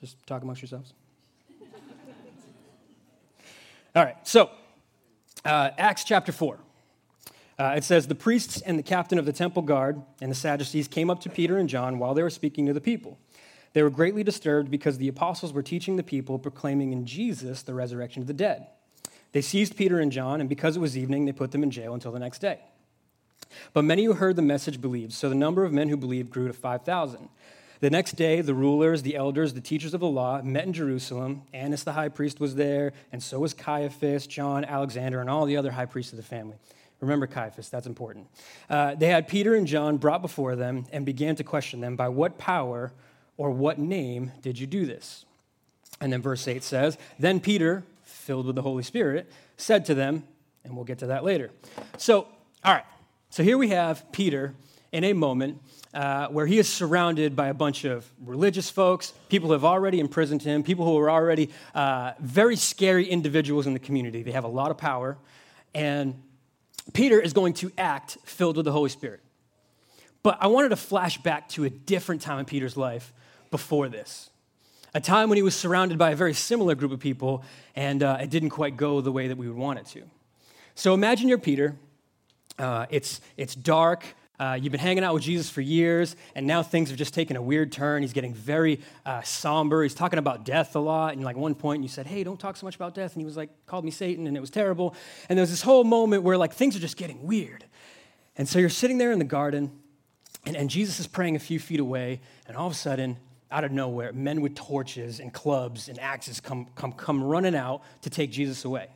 Just 0.01 0.27
talk 0.27 0.43
amongst 0.43 0.63
yourselves. 0.63 0.95
All 3.95 4.03
right, 4.03 4.17
so 4.27 4.49
uh, 5.45 5.73
Acts 5.77 6.03
chapter 6.03 6.33
4. 6.33 6.59
Uh, 7.59 7.75
it 7.77 7.85
says, 7.85 8.07
The 8.07 8.15
priests 8.15 8.62
and 8.62 8.79
the 8.79 8.83
captain 8.83 9.19
of 9.19 9.27
the 9.27 9.33
temple 9.35 9.61
guard 9.61 10.01
and 10.23 10.31
the 10.31 10.35
Sadducees 10.35 10.89
came 10.89 11.11
up 11.11 11.21
to 11.21 11.29
Peter 11.29 11.59
and 11.59 11.69
John 11.69 11.99
while 11.99 12.15
they 12.15 12.23
were 12.23 12.31
speaking 12.31 12.65
to 12.65 12.73
the 12.73 12.81
people. 12.81 13.19
They 13.76 13.82
were 13.82 13.90
greatly 13.90 14.25
disturbed 14.25 14.70
because 14.70 14.96
the 14.96 15.08
apostles 15.08 15.52
were 15.52 15.62
teaching 15.62 15.96
the 15.96 16.02
people, 16.02 16.38
proclaiming 16.38 16.94
in 16.94 17.05
Jesus 17.05 17.61
the 17.61 17.75
resurrection 17.75 18.23
of 18.23 18.26
the 18.26 18.32
dead. 18.32 18.69
They 19.32 19.43
seized 19.43 19.76
Peter 19.76 20.00
and 20.00 20.11
John, 20.11 20.40
and 20.40 20.49
because 20.49 20.78
it 20.78 20.81
was 20.81 20.96
evening, 20.96 21.26
they 21.26 21.32
put 21.32 21.52
them 21.52 21.62
in 21.62 21.70
jail 21.70 21.93
until 21.93 22.11
the 22.11 22.19
next 22.19 22.38
day. 22.38 22.61
But 23.75 23.84
many 23.84 24.06
who 24.06 24.14
heard 24.14 24.37
the 24.37 24.40
message 24.40 24.81
believed, 24.81 25.12
so 25.12 25.28
the 25.28 25.34
number 25.34 25.62
of 25.62 25.75
men 25.75 25.90
who 25.90 25.99
believed 25.99 26.31
grew 26.31 26.46
to 26.46 26.55
5,000. 26.55 27.28
The 27.81 27.90
next 27.90 28.12
day, 28.12 28.40
the 28.40 28.55
rulers, 28.55 29.02
the 29.02 29.14
elders, 29.14 29.52
the 29.52 29.61
teachers 29.61 29.93
of 29.93 30.00
the 30.00 30.06
law 30.06 30.40
met 30.40 30.64
in 30.64 30.73
Jerusalem. 30.73 31.43
Annas 31.52 31.84
the 31.84 31.93
high 31.93 32.08
priest 32.08 32.40
was 32.40 32.55
there, 32.55 32.94
and 33.12 33.23
so 33.23 33.40
was 33.40 33.52
Caiaphas, 33.52 34.26
John, 34.26 34.64
Alexander, 34.64 35.20
and 35.20 35.28
all 35.28 35.44
the 35.44 35.58
other 35.58 35.73
high 35.73 35.84
priests 35.84 36.14
of 36.14 36.17
the 36.17 36.23
family. 36.23 36.56
Remember 37.00 37.26
Caiaphas, 37.26 37.69
that's 37.69 37.87
important. 37.87 38.26
Uh, 38.70 38.94
they 38.94 39.08
had 39.08 39.28
Peter 39.28 39.55
and 39.55 39.67
John 39.67 39.99
brought 39.99 40.23
before 40.23 40.56
them 40.56 40.87
and 40.93 41.05
began 41.05 41.37
to 41.37 41.44
question 41.44 41.82
them 41.82 41.94
by 41.94 42.08
what 42.08 42.38
power 42.38 42.94
or 43.37 43.50
what 43.50 43.79
name 43.79 44.33
did 44.43 44.59
you 44.59 44.67
do 44.67 44.87
this? 44.87 45.25
And 46.00 46.12
then 46.12 46.23
verse 46.23 46.47
8 46.47 46.62
says, 46.62 46.99
Then 47.19 47.41
Peter, 47.41 47.85
filled 48.03 48.47
with 48.47 48.56
the 48.56 48.62
Holy 48.62 48.83
Spirit, 48.83 49.31
said 49.56 49.85
to 49.87 49.94
them, 49.94 50.25
and 50.65 50.75
we'll 50.75 50.85
get 50.85 50.99
to 50.99 51.06
that 51.06 51.25
later. 51.25 51.50
So, 51.97 52.29
all 52.65 52.75
right, 52.75 52.85
so 53.31 53.43
here 53.43 53.56
we 53.56 53.69
have 53.69 54.11
Peter 54.12 54.55
in 54.93 55.05
a 55.05 55.12
moment 55.12 55.61
uh, 55.94 56.29
where 56.29 56.47
he 56.47 56.59
is 56.59 56.69
surrounded 56.69 57.35
by 57.35 57.49
a 57.49 57.55
bunch 57.55 57.85
of 57.85 58.11
religious 58.25 58.69
folks, 58.69 59.12
people 59.29 59.49
who 59.49 59.53
have 59.55 59.65
already 59.65 60.00
imprisoned 60.00 60.43
him, 60.43 60.62
people 60.62 60.85
who 60.85 60.99
are 60.99 61.11
already 61.11 61.50
uh, 61.75 62.12
very 62.21 62.56
scary 62.56 63.06
individuals 63.06 63.67
in 63.67 63.73
the 63.73 63.79
community. 63.79 64.23
They 64.23 64.33
have 64.33 64.44
a 64.44 64.49
lot 64.49 64.71
of 64.71 64.77
power. 64.77 65.17
And 65.75 66.23
Peter 66.93 67.21
is 67.21 67.33
going 67.33 67.55
to 67.55 67.73
act 67.79 68.19
filled 68.25 68.56
with 68.56 68.65
the 68.65 68.73
Holy 68.73 68.91
Spirit. 68.91 69.21
But 70.23 70.38
I 70.41 70.49
wanted 70.49 70.71
to 70.71 70.77
flash 70.77 71.19
back 71.19 71.49
to 71.50 71.65
a 71.65 71.71
different 71.71 72.21
time 72.21 72.38
in 72.41 72.44
Peter's 72.44 72.77
life 72.77 73.12
before 73.51 73.89
this. 73.89 74.31
A 74.95 75.01
time 75.01 75.29
when 75.29 75.37
he 75.37 75.43
was 75.43 75.55
surrounded 75.55 75.99
by 75.99 76.11
a 76.11 76.17
very 76.17 76.33
similar 76.33 76.75
group 76.75 76.93
of 76.93 77.01
people, 77.01 77.45
and 77.75 78.03
uh, 78.03 78.19
it 78.21 78.31
didn't 78.31 78.51
quite 78.51 78.77
go 78.77 79.01
the 79.01 79.13
way 79.13 79.29
that 79.29 79.37
we 79.37 79.47
would 79.47 79.57
want 79.57 79.79
it 79.79 79.87
to. 79.87 80.03
So 80.75 80.95
imagine 80.95 81.29
you're 81.29 81.39
Peter. 81.39 81.77
Uh, 82.59 82.87
it's, 82.91 83.21
it's 83.37 83.55
dark. 83.55 84.07
Uh, 84.39 84.59
you've 84.61 84.71
been 84.71 84.81
hanging 84.81 85.03
out 85.03 85.15
with 85.15 85.23
Jesus 85.23 85.49
for 85.49 85.63
years, 85.63 86.15
and 86.35 86.47
now 86.47 86.63
things 86.63 86.91
have 86.91 86.99
just 86.99 87.15
taken 87.15 87.37
a 87.37 87.43
weird 87.43 87.73
turn. 87.73 88.03
He's 88.03 88.13
getting 88.13 88.35
very 88.35 88.81
uh, 89.07 89.23
somber. 89.23 89.83
He's 89.83 89.95
talking 89.95 90.19
about 90.19 90.45
death 90.45 90.77
a 90.77 90.79
lot. 90.79 91.15
And 91.15 91.25
like 91.25 91.37
one 91.37 91.55
point, 91.55 91.83
you 91.83 91.89
said, 91.89 92.07
"Hey, 92.07 92.23
don't 92.23 92.39
talk 92.39 92.59
so 92.59 92.67
much 92.67 92.77
about 92.77 92.95
death." 92.95 93.15
And 93.15 93.23
he 93.23 93.25
was 93.25 93.37
like, 93.37 93.49
called 93.67 93.85
me 93.85 93.91
Satan, 93.91 94.27
and 94.27 94.37
it 94.37 94.41
was 94.41 94.51
terrible. 94.51 94.95
And 95.31 95.39
there's 95.39 95.51
this 95.51 95.63
whole 95.63 95.85
moment 95.85 96.23
where 96.23 96.37
like 96.37 96.53
things 96.53 96.77
are 96.77 96.81
just 96.81 96.99
getting 96.99 97.23
weird. 97.23 97.65
And 98.37 98.47
so 98.47 98.59
you're 98.59 98.69
sitting 98.69 98.99
there 98.99 99.11
in 99.11 99.19
the 99.19 99.25
garden, 99.25 99.73
and, 100.45 100.55
and 100.55 100.69
Jesus 100.69 101.01
is 101.01 101.07
praying 101.07 101.37
a 101.37 101.39
few 101.39 101.59
feet 101.59 101.81
away, 101.81 102.21
and 102.47 102.59
all 102.59 102.67
of 102.67 102.73
a 102.73 102.77
sudden, 102.77 103.17
out 103.51 103.65
of 103.65 103.73
nowhere, 103.73 104.13
men 104.13 104.41
with 104.41 104.55
torches 104.55 105.21
and 105.21 105.33
clubs 105.33 105.88
and 105.88 105.99
axes 105.99 106.41
come 106.41 106.67
come 106.75 106.93
come 106.93 107.23
running 107.23 107.55
out 107.55 107.83
to 108.03 108.11
take 108.11 108.31
Jesus 108.31 108.65
away. 108.65 108.88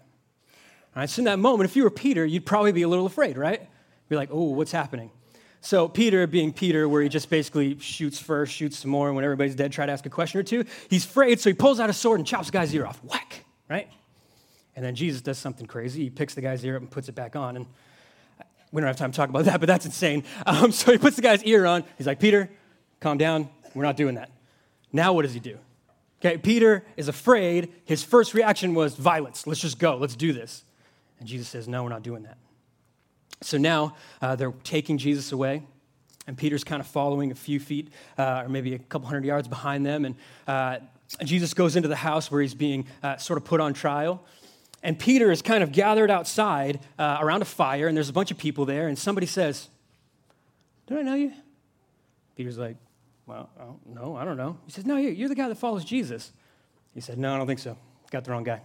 All 0.94 1.00
right, 1.00 1.08
so 1.08 1.20
in 1.20 1.24
that 1.26 1.38
moment, 1.38 1.70
if 1.70 1.76
you 1.76 1.84
were 1.84 1.90
Peter, 1.90 2.24
you'd 2.26 2.46
probably 2.46 2.72
be 2.72 2.82
a 2.82 2.88
little 2.88 3.06
afraid, 3.06 3.38
right? 3.38 3.68
Be 4.08 4.16
like, 4.16 4.30
"Oh, 4.32 4.50
what's 4.50 4.72
happening?" 4.72 5.10
So 5.60 5.88
Peter, 5.88 6.26
being 6.26 6.52
Peter, 6.52 6.88
where 6.88 7.02
he 7.02 7.08
just 7.08 7.28
basically 7.28 7.78
shoots 7.78 8.18
first, 8.18 8.52
shoots 8.52 8.78
some 8.78 8.90
more, 8.90 9.08
and 9.08 9.14
when 9.14 9.24
everybody's 9.24 9.54
dead, 9.54 9.72
try 9.72 9.86
to 9.86 9.92
ask 9.92 10.06
a 10.06 10.10
question 10.10 10.40
or 10.40 10.42
two, 10.42 10.64
he's 10.88 11.04
afraid, 11.04 11.38
so 11.38 11.50
he 11.50 11.54
pulls 11.54 11.78
out 11.78 11.90
a 11.90 11.92
sword 11.92 12.18
and 12.18 12.26
chops 12.26 12.46
the 12.46 12.52
guy's 12.52 12.74
ear 12.74 12.86
off. 12.86 13.02
Whack, 13.04 13.44
right? 13.68 13.88
And 14.74 14.84
then 14.84 14.94
Jesus 14.94 15.20
does 15.20 15.38
something 15.38 15.66
crazy. 15.66 16.04
He 16.04 16.10
picks 16.10 16.34
the 16.34 16.40
guy's 16.40 16.64
ear 16.64 16.76
up 16.76 16.82
and 16.82 16.90
puts 16.90 17.08
it 17.08 17.14
back 17.14 17.36
on. 17.36 17.56
And 17.56 17.66
we 18.72 18.80
don't 18.80 18.86
have 18.86 18.96
time 18.96 19.12
to 19.12 19.16
talk 19.16 19.28
about 19.28 19.44
that, 19.46 19.60
but 19.60 19.66
that's 19.66 19.84
insane. 19.84 20.24
Um, 20.46 20.72
so 20.72 20.92
he 20.92 20.98
puts 20.98 21.16
the 21.16 21.22
guy's 21.22 21.44
ear 21.44 21.66
on. 21.66 21.84
He's 21.98 22.06
like, 22.06 22.20
Peter, 22.20 22.48
calm 22.98 23.18
down. 23.18 23.50
We're 23.74 23.84
not 23.84 23.96
doing 23.96 24.14
that. 24.14 24.30
Now 24.92 25.12
what 25.12 25.22
does 25.22 25.34
he 25.34 25.40
do? 25.40 25.58
Okay, 26.20 26.36
Peter 26.36 26.84
is 26.96 27.08
afraid. 27.08 27.72
His 27.84 28.02
first 28.02 28.34
reaction 28.34 28.74
was 28.74 28.94
violence. 28.94 29.46
Let's 29.46 29.60
just 29.60 29.78
go. 29.78 29.96
Let's 29.96 30.16
do 30.16 30.32
this. 30.32 30.64
And 31.18 31.28
Jesus 31.28 31.48
says, 31.48 31.66
No, 31.66 31.82
we're 31.82 31.88
not 31.88 32.02
doing 32.02 32.24
that. 32.24 32.36
So 33.42 33.56
now 33.56 33.96
uh, 34.20 34.36
they're 34.36 34.52
taking 34.64 34.98
Jesus 34.98 35.32
away, 35.32 35.62
and 36.26 36.36
Peter's 36.36 36.62
kind 36.62 36.80
of 36.80 36.86
following 36.86 37.30
a 37.30 37.34
few 37.34 37.58
feet 37.58 37.88
uh, 38.18 38.42
or 38.44 38.48
maybe 38.50 38.74
a 38.74 38.78
couple 38.78 39.08
hundred 39.08 39.24
yards 39.24 39.48
behind 39.48 39.86
them. 39.86 40.04
And 40.04 40.14
uh, 40.46 40.78
Jesus 41.24 41.54
goes 41.54 41.74
into 41.74 41.88
the 41.88 41.96
house 41.96 42.30
where 42.30 42.42
he's 42.42 42.54
being 42.54 42.86
uh, 43.02 43.16
sort 43.16 43.38
of 43.38 43.44
put 43.44 43.60
on 43.60 43.72
trial. 43.72 44.22
And 44.82 44.98
Peter 44.98 45.30
is 45.30 45.40
kind 45.40 45.62
of 45.62 45.72
gathered 45.72 46.10
outside 46.10 46.80
uh, 46.98 47.18
around 47.20 47.42
a 47.42 47.46
fire, 47.46 47.86
and 47.86 47.96
there's 47.96 48.08
a 48.08 48.14
bunch 48.14 48.30
of 48.30 48.38
people 48.38 48.66
there, 48.66 48.88
and 48.88 48.98
somebody 48.98 49.26
says, 49.26 49.68
Don't 50.86 50.98
I 50.98 51.02
know 51.02 51.14
you? 51.14 51.32
Peter's 52.36 52.58
like, 52.58 52.76
Well, 53.30 53.78
no, 53.86 54.16
I 54.16 54.24
don't 54.24 54.36
know. 54.36 54.58
He 54.66 54.72
says, 54.72 54.84
No, 54.84 54.96
you're 54.96 55.28
the 55.28 55.36
guy 55.36 55.48
that 55.48 55.54
follows 55.54 55.84
Jesus. 55.84 56.32
He 56.94 57.00
said, 57.00 57.16
No, 57.16 57.32
I 57.32 57.38
don't 57.38 57.46
think 57.46 57.60
so. 57.60 57.78
Got 58.10 58.24
the 58.24 58.32
wrong 58.32 58.42
guy. 58.42 58.60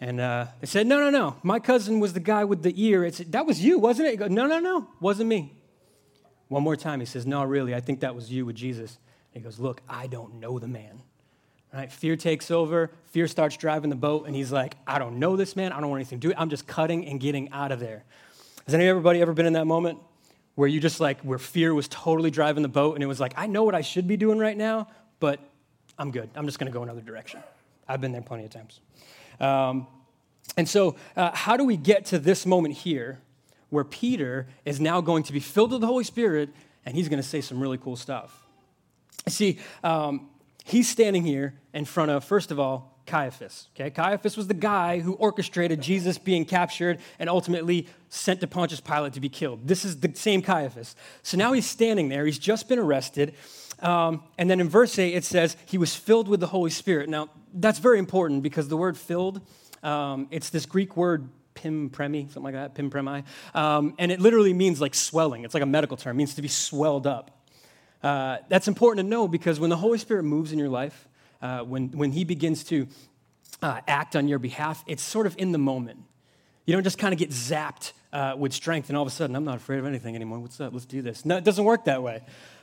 And 0.00 0.20
uh, 0.20 0.46
they 0.62 0.66
said, 0.66 0.86
No, 0.86 0.98
no, 1.00 1.10
no. 1.10 1.36
My 1.42 1.58
cousin 1.58 2.00
was 2.00 2.14
the 2.14 2.20
guy 2.20 2.44
with 2.44 2.62
the 2.62 2.72
ear. 2.82 3.04
It's, 3.04 3.18
that 3.18 3.44
was 3.44 3.62
you, 3.62 3.78
wasn't 3.78 4.08
it? 4.08 4.12
He 4.12 4.16
goes, 4.16 4.30
No, 4.30 4.46
no, 4.46 4.58
no. 4.58 4.88
Wasn't 5.00 5.28
me. 5.28 5.52
One 6.48 6.62
more 6.62 6.76
time, 6.76 7.00
he 7.00 7.04
says, 7.04 7.26
No, 7.26 7.44
really, 7.44 7.74
I 7.74 7.80
think 7.80 8.00
that 8.00 8.14
was 8.14 8.32
you 8.32 8.46
with 8.46 8.56
Jesus. 8.56 8.98
he 9.34 9.40
goes, 9.40 9.58
Look, 9.58 9.82
I 9.86 10.06
don't 10.06 10.40
know 10.40 10.58
the 10.58 10.68
man. 10.68 11.02
Right? 11.70 11.92
Fear 11.92 12.16
takes 12.16 12.50
over. 12.50 12.90
Fear 13.10 13.28
starts 13.28 13.58
driving 13.58 13.90
the 13.90 13.96
boat, 13.96 14.26
and 14.26 14.34
he's 14.34 14.50
like, 14.50 14.76
I 14.86 14.98
don't 14.98 15.18
know 15.18 15.36
this 15.36 15.56
man. 15.56 15.72
I 15.72 15.80
don't 15.80 15.90
want 15.90 16.00
anything 16.00 16.20
to 16.20 16.28
do. 16.28 16.34
I'm 16.38 16.48
just 16.48 16.66
cutting 16.66 17.06
and 17.06 17.20
getting 17.20 17.50
out 17.50 17.70
of 17.70 17.80
there. 17.80 18.04
Has 18.64 18.74
anybody 18.74 19.20
ever 19.20 19.34
been 19.34 19.44
in 19.44 19.52
that 19.52 19.66
moment 19.66 19.98
where 20.54 20.68
you 20.68 20.80
just 20.80 21.00
like, 21.00 21.20
where 21.22 21.38
fear 21.38 21.74
was 21.74 21.88
totally 21.88 22.30
driving 22.30 22.62
the 22.62 22.68
boat 22.68 22.94
and 22.94 23.02
it 23.02 23.06
was 23.06 23.20
like, 23.20 23.34
I 23.36 23.46
know 23.46 23.64
what 23.64 23.74
I 23.74 23.80
should 23.80 24.06
be 24.06 24.16
doing 24.16 24.38
right 24.38 24.56
now, 24.56 24.88
but 25.20 25.40
I'm 25.98 26.10
good. 26.10 26.30
I'm 26.34 26.46
just 26.46 26.58
going 26.58 26.70
to 26.70 26.76
go 26.76 26.82
another 26.82 27.00
direction. 27.00 27.42
I've 27.88 28.00
been 28.00 28.12
there 28.12 28.22
plenty 28.22 28.44
of 28.44 28.50
times. 28.50 28.80
Um, 29.40 29.86
and 30.56 30.68
so, 30.68 30.96
uh, 31.16 31.32
how 31.34 31.56
do 31.56 31.64
we 31.64 31.76
get 31.76 32.06
to 32.06 32.18
this 32.18 32.46
moment 32.46 32.74
here 32.74 33.20
where 33.70 33.84
Peter 33.84 34.46
is 34.64 34.80
now 34.80 35.00
going 35.00 35.24
to 35.24 35.32
be 35.32 35.40
filled 35.40 35.72
with 35.72 35.80
the 35.80 35.86
Holy 35.86 36.04
Spirit 36.04 36.50
and 36.86 36.94
he's 36.94 37.08
going 37.08 37.20
to 37.20 37.28
say 37.28 37.40
some 37.40 37.60
really 37.60 37.78
cool 37.78 37.96
stuff? 37.96 38.46
See, 39.26 39.58
um, 39.82 40.28
he's 40.64 40.88
standing 40.88 41.24
here 41.24 41.54
in 41.72 41.84
front 41.84 42.10
of, 42.10 42.24
first 42.24 42.50
of 42.50 42.60
all, 42.60 42.93
Caiaphas. 43.06 43.68
Okay, 43.74 43.90
Caiaphas 43.90 44.36
was 44.36 44.46
the 44.46 44.54
guy 44.54 45.00
who 45.00 45.14
orchestrated 45.14 45.80
Jesus 45.80 46.16
being 46.16 46.44
captured 46.44 46.98
and 47.18 47.28
ultimately 47.28 47.86
sent 48.08 48.40
to 48.40 48.46
Pontius 48.46 48.80
Pilate 48.80 49.12
to 49.14 49.20
be 49.20 49.28
killed. 49.28 49.66
This 49.68 49.84
is 49.84 50.00
the 50.00 50.10
same 50.14 50.40
Caiaphas. 50.40 50.96
So 51.22 51.36
now 51.36 51.52
he's 51.52 51.66
standing 51.66 52.08
there. 52.08 52.24
He's 52.24 52.38
just 52.38 52.68
been 52.68 52.78
arrested. 52.78 53.34
Um, 53.80 54.22
and 54.38 54.48
then 54.48 54.60
in 54.60 54.68
verse 54.68 54.98
8, 54.98 55.14
it 55.14 55.24
says, 55.24 55.56
he 55.66 55.76
was 55.76 55.94
filled 55.94 56.28
with 56.28 56.40
the 56.40 56.46
Holy 56.46 56.70
Spirit. 56.70 57.08
Now, 57.08 57.28
that's 57.52 57.78
very 57.78 57.98
important 57.98 58.42
because 58.42 58.68
the 58.68 58.76
word 58.76 58.96
filled, 58.96 59.40
um, 59.82 60.28
it's 60.30 60.50
this 60.50 60.64
Greek 60.64 60.96
word 60.96 61.28
pimpremi, 61.54 62.26
something 62.32 62.42
like 62.42 62.54
that, 62.54 62.74
pimpremi. 62.74 63.24
Um, 63.54 63.94
and 63.98 64.10
it 64.10 64.20
literally 64.20 64.54
means 64.54 64.80
like 64.80 64.94
swelling. 64.94 65.44
It's 65.44 65.54
like 65.54 65.62
a 65.62 65.66
medical 65.66 65.96
term, 65.96 66.16
it 66.16 66.18
means 66.18 66.34
to 66.34 66.42
be 66.42 66.48
swelled 66.48 67.06
up. 67.06 67.30
Uh, 68.02 68.38
that's 68.48 68.68
important 68.68 69.04
to 69.04 69.08
know 69.08 69.26
because 69.26 69.58
when 69.58 69.70
the 69.70 69.76
Holy 69.76 69.98
Spirit 69.98 70.24
moves 70.24 70.52
in 70.52 70.58
your 70.58 70.68
life, 70.68 71.08
uh, 71.42 71.60
when, 71.60 71.88
when 71.90 72.12
he 72.12 72.24
begins 72.24 72.64
to 72.64 72.86
uh, 73.62 73.80
act 73.86 74.16
on 74.16 74.28
your 74.28 74.38
behalf, 74.38 74.84
it's 74.86 75.02
sort 75.02 75.26
of 75.26 75.34
in 75.38 75.52
the 75.52 75.58
moment. 75.58 76.00
You 76.66 76.72
don't 76.74 76.84
just 76.84 76.98
kind 76.98 77.12
of 77.12 77.18
get 77.18 77.30
zapped 77.30 77.92
uh, 78.12 78.34
with 78.38 78.52
strength 78.52 78.88
and 78.88 78.96
all 78.96 79.02
of 79.02 79.08
a 79.08 79.10
sudden, 79.10 79.36
I'm 79.36 79.44
not 79.44 79.56
afraid 79.56 79.78
of 79.78 79.86
anything 79.86 80.14
anymore. 80.14 80.38
What's 80.38 80.60
up? 80.60 80.72
Let's 80.72 80.86
do 80.86 81.02
this. 81.02 81.24
No, 81.24 81.36
it 81.36 81.44
doesn't 81.44 81.64
work 81.64 81.84
that 81.84 82.02
way. 82.02 82.22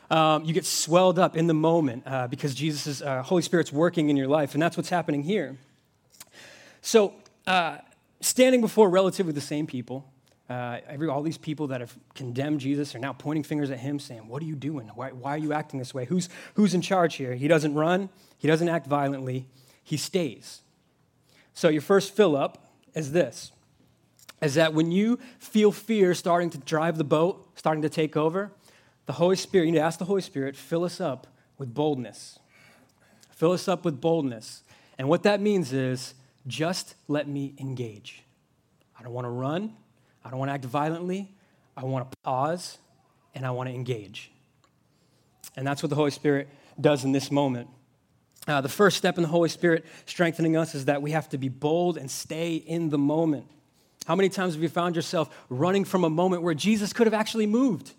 Um, 0.10 0.44
you 0.44 0.54
get 0.54 0.66
swelled 0.66 1.20
up 1.20 1.38
in 1.38 1.48
the 1.48 1.54
moment 1.54 2.04
uh, 2.06 2.28
because 2.28 2.54
Jesus' 2.54 3.02
uh, 3.02 3.22
Holy 3.22 3.42
Spirit's 3.42 3.72
working 3.72 4.10
in 4.10 4.18
your 4.18 4.28
life, 4.28 4.54
and 4.54 4.62
that's 4.62 4.76
what's 4.76 4.90
happening 4.90 5.24
here. 5.24 5.58
So, 6.82 7.14
uh, 7.48 7.78
standing 8.20 8.60
before 8.60 8.90
relatively 8.90 9.32
the 9.32 9.40
same 9.40 9.68
people, 9.68 10.06
uh, 10.52 10.82
every, 10.88 11.08
all 11.08 11.22
these 11.22 11.38
people 11.38 11.68
that 11.68 11.80
have 11.80 11.96
condemned 12.14 12.60
Jesus 12.60 12.94
are 12.94 13.00
now 13.00 13.14
pointing 13.14 13.44
fingers 13.44 13.72
at 13.72 13.80
him, 13.80 14.00
saying, 14.00 14.28
What 14.28 14.42
are 14.44 14.46
you 14.46 14.56
doing? 14.56 14.88
Why, 14.96 15.12
why 15.12 15.32
are 15.32 15.38
you 15.38 15.54
acting 15.54 15.80
this 15.80 15.94
way? 15.94 16.06
Who's, 16.06 16.28
who's 16.56 16.74
in 16.74 16.82
charge 16.82 17.16
here? 17.16 17.36
He 17.36 17.48
doesn't 17.48 17.74
run, 17.74 18.10
he 18.38 18.48
doesn't 18.48 18.68
act 18.68 18.86
violently, 18.86 19.48
he 19.84 19.96
stays. 19.96 20.62
So, 21.54 21.70
your 21.70 21.82
first 21.82 22.14
fill 22.14 22.36
up 22.36 22.66
is 22.94 23.14
this 23.14 23.54
is 24.42 24.56
that 24.56 24.74
when 24.74 24.92
you 24.92 25.20
feel 25.38 25.72
fear 25.72 26.16
starting 26.16 26.50
to 26.50 26.58
drive 26.58 26.98
the 26.98 27.04
boat, 27.04 27.48
starting 27.56 27.84
to 27.84 27.90
take 27.90 28.18
over, 28.18 28.52
the 29.06 29.14
Holy 29.14 29.36
Spirit, 29.36 29.66
you 29.66 29.72
need 29.72 29.78
to 29.78 29.84
ask 29.84 30.00
the 30.00 30.06
Holy 30.06 30.22
Spirit, 30.22 30.56
fill 30.56 30.84
us 30.84 31.00
up 31.00 31.28
with 31.60 31.74
boldness. 31.74 32.40
Fill 33.30 33.52
us 33.52 33.68
up 33.68 33.86
with 33.86 34.02
boldness. 34.02 34.64
And 34.98 35.08
what 35.08 35.24
that 35.24 35.42
means 35.42 35.74
is 35.74 36.16
just 36.48 36.96
let 37.08 37.28
me 37.28 37.54
engage. 37.60 38.24
I 39.00 39.04
don't 39.04 39.14
want 39.14 39.26
to 39.26 39.30
run. 39.30 39.76
I 40.24 40.30
don't 40.30 40.40
want 40.40 40.50
to 40.50 40.54
act 40.54 40.66
violently. 40.66 41.34
I 41.76 41.86
want 41.86 42.10
to 42.12 42.18
pause 42.24 42.78
and 43.34 43.46
I 43.46 43.52
want 43.52 43.70
to 43.70 43.76
engage. 43.76 44.32
And 45.56 45.66
that's 45.66 45.82
what 45.82 45.90
the 45.90 45.96
Holy 45.96 46.12
Spirit 46.12 46.50
does 46.80 47.04
in 47.04 47.12
this 47.12 47.32
moment. 47.32 47.68
Uh, 48.48 48.62
the 48.62 48.70
first 48.70 48.98
step 48.98 49.18
in 49.18 49.24
the 49.24 49.30
Holy 49.30 49.50
Spirit 49.50 49.86
strengthening 50.06 50.58
us 50.58 50.74
is 50.74 50.86
that 50.86 51.02
we 51.02 51.12
have 51.12 51.30
to 51.30 51.38
be 51.38 51.50
bold 51.50 51.98
and 51.98 52.10
stay 52.10 52.56
in 52.56 52.90
the 52.90 52.98
moment. 52.98 53.46
How 54.06 54.16
many 54.16 54.30
times 54.30 54.56
have 54.56 54.64
you 54.64 54.70
found 54.70 54.96
yourself 54.96 55.30
running 55.50 55.86
from 55.86 56.04
a 56.04 56.10
moment 56.10 56.42
where 56.42 56.56
Jesus 56.56 56.92
could 56.92 57.06
have 57.06 57.14
actually 57.14 57.46
moved? 57.46 57.94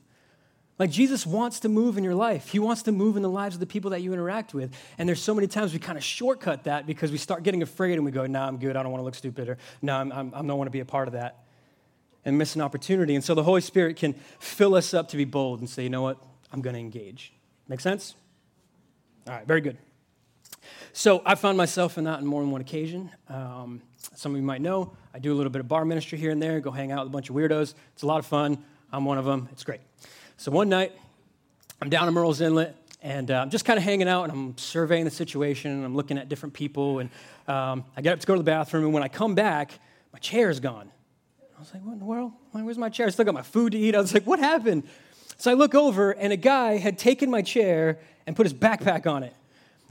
Like 0.78 0.90
Jesus 0.90 1.24
wants 1.24 1.60
to 1.60 1.68
move 1.68 1.96
in 1.96 2.02
your 2.02 2.14
life. 2.14 2.48
He 2.48 2.58
wants 2.58 2.82
to 2.82 2.92
move 2.92 3.16
in 3.16 3.22
the 3.22 3.30
lives 3.30 3.54
of 3.54 3.60
the 3.60 3.66
people 3.66 3.92
that 3.92 4.00
you 4.00 4.12
interact 4.12 4.52
with. 4.52 4.74
And 4.98 5.08
there's 5.08 5.22
so 5.22 5.32
many 5.32 5.46
times 5.46 5.72
we 5.72 5.78
kind 5.78 5.96
of 5.96 6.02
shortcut 6.02 6.64
that 6.64 6.86
because 6.86 7.12
we 7.12 7.18
start 7.18 7.44
getting 7.44 7.62
afraid 7.62 7.92
and 7.94 8.04
we 8.04 8.10
go, 8.10 8.26
nah, 8.26 8.48
I'm 8.48 8.58
good. 8.58 8.76
I 8.76 8.82
don't 8.82 8.90
want 8.90 9.00
to 9.00 9.04
look 9.04 9.14
stupid. 9.14 9.48
Or, 9.48 9.58
no, 9.80 9.94
I'm, 9.96 10.10
I'm, 10.10 10.34
I 10.34 10.38
don't 10.38 10.58
want 10.58 10.66
to 10.66 10.72
be 10.72 10.80
a 10.80 10.84
part 10.84 11.06
of 11.06 11.14
that 11.14 11.41
and 12.24 12.38
miss 12.38 12.54
an 12.54 12.60
opportunity. 12.60 13.14
And 13.14 13.24
so 13.24 13.34
the 13.34 13.42
Holy 13.42 13.60
Spirit 13.60 13.96
can 13.96 14.14
fill 14.38 14.74
us 14.74 14.94
up 14.94 15.08
to 15.08 15.16
be 15.16 15.24
bold 15.24 15.60
and 15.60 15.68
say, 15.68 15.82
you 15.82 15.90
know 15.90 16.02
what? 16.02 16.18
I'm 16.52 16.60
going 16.60 16.74
to 16.74 16.80
engage. 16.80 17.32
Make 17.68 17.80
sense? 17.80 18.14
All 19.26 19.34
right, 19.34 19.46
very 19.46 19.60
good. 19.60 19.78
So 20.92 21.22
I 21.24 21.34
found 21.34 21.56
myself 21.56 21.96
in 21.96 22.04
that 22.04 22.18
on 22.18 22.26
more 22.26 22.42
than 22.42 22.50
one 22.50 22.60
occasion. 22.60 23.10
Um, 23.28 23.80
some 24.14 24.32
of 24.32 24.36
you 24.36 24.44
might 24.44 24.60
know 24.60 24.92
I 25.14 25.18
do 25.18 25.32
a 25.32 25.36
little 25.36 25.50
bit 25.50 25.60
of 25.60 25.68
bar 25.68 25.84
ministry 25.84 26.18
here 26.18 26.30
and 26.30 26.42
there, 26.42 26.60
go 26.60 26.70
hang 26.70 26.92
out 26.92 27.04
with 27.04 27.08
a 27.08 27.12
bunch 27.12 27.30
of 27.30 27.36
weirdos. 27.36 27.74
It's 27.94 28.02
a 28.02 28.06
lot 28.06 28.18
of 28.18 28.26
fun. 28.26 28.62
I'm 28.92 29.04
one 29.04 29.18
of 29.18 29.24
them. 29.24 29.48
It's 29.52 29.64
great. 29.64 29.80
So 30.36 30.52
one 30.52 30.68
night, 30.68 30.92
I'm 31.80 31.88
down 31.88 32.06
in 32.06 32.14
Murrells 32.14 32.40
Inlet, 32.40 32.76
and 33.00 33.30
uh, 33.30 33.40
I'm 33.40 33.50
just 33.50 33.64
kind 33.64 33.78
of 33.78 33.82
hanging 33.82 34.06
out, 34.06 34.24
and 34.24 34.32
I'm 34.32 34.58
surveying 34.58 35.04
the 35.04 35.10
situation, 35.10 35.72
and 35.72 35.84
I'm 35.84 35.96
looking 35.96 36.18
at 36.18 36.28
different 36.28 36.54
people, 36.54 37.00
and 37.00 37.10
um, 37.48 37.84
I 37.96 38.02
get 38.02 38.12
up 38.12 38.20
to 38.20 38.26
go 38.26 38.34
to 38.34 38.38
the 38.38 38.44
bathroom, 38.44 38.84
and 38.84 38.92
when 38.92 39.02
I 39.02 39.08
come 39.08 39.34
back, 39.34 39.72
my 40.12 40.18
chair 40.18 40.50
is 40.50 40.60
gone. 40.60 40.91
I 41.62 41.64
was 41.64 41.74
like, 41.74 41.84
what 41.84 41.92
in 41.92 42.00
the 42.00 42.04
world? 42.04 42.32
Where's 42.50 42.76
my 42.76 42.88
chair? 42.88 43.06
I 43.06 43.10
still 43.10 43.24
got 43.24 43.34
my 43.34 43.42
food 43.42 43.70
to 43.70 43.78
eat. 43.78 43.94
I 43.94 44.00
was 44.00 44.12
like, 44.12 44.26
what 44.26 44.40
happened? 44.40 44.82
So 45.38 45.48
I 45.48 45.54
look 45.54 45.76
over, 45.76 46.10
and 46.10 46.32
a 46.32 46.36
guy 46.36 46.76
had 46.76 46.98
taken 46.98 47.30
my 47.30 47.40
chair 47.40 48.00
and 48.26 48.34
put 48.34 48.46
his 48.46 48.52
backpack 48.52 49.06
on 49.06 49.22
it, 49.22 49.32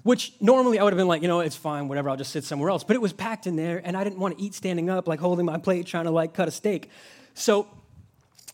which 0.03 0.33
normally 0.41 0.79
I 0.79 0.83
would 0.83 0.91
have 0.91 0.97
been 0.97 1.07
like, 1.07 1.21
you 1.21 1.29
know, 1.29 1.39
it's 1.39 1.55
fine, 1.55 1.87
whatever, 1.87 2.09
I'll 2.09 2.17
just 2.17 2.33
sit 2.33 2.43
somewhere 2.43 2.69
else. 2.69 2.83
But 2.83 2.97
it 2.97 3.01
was 3.01 3.13
packed 3.13 3.47
in 3.47 3.55
there, 3.55 3.81
and 3.85 3.95
I 3.95 4.03
didn't 4.03 4.19
want 4.19 4.37
to 4.37 4.43
eat 4.43 4.53
standing 4.53 4.89
up, 4.89 5.07
like 5.07 5.21
holding 5.21 5.45
my 5.45 5.59
plate, 5.59 5.85
trying 5.85 6.03
to 6.03 6.11
like 6.11 6.33
cut 6.33 6.49
a 6.49 6.51
steak. 6.51 6.89
So 7.35 7.69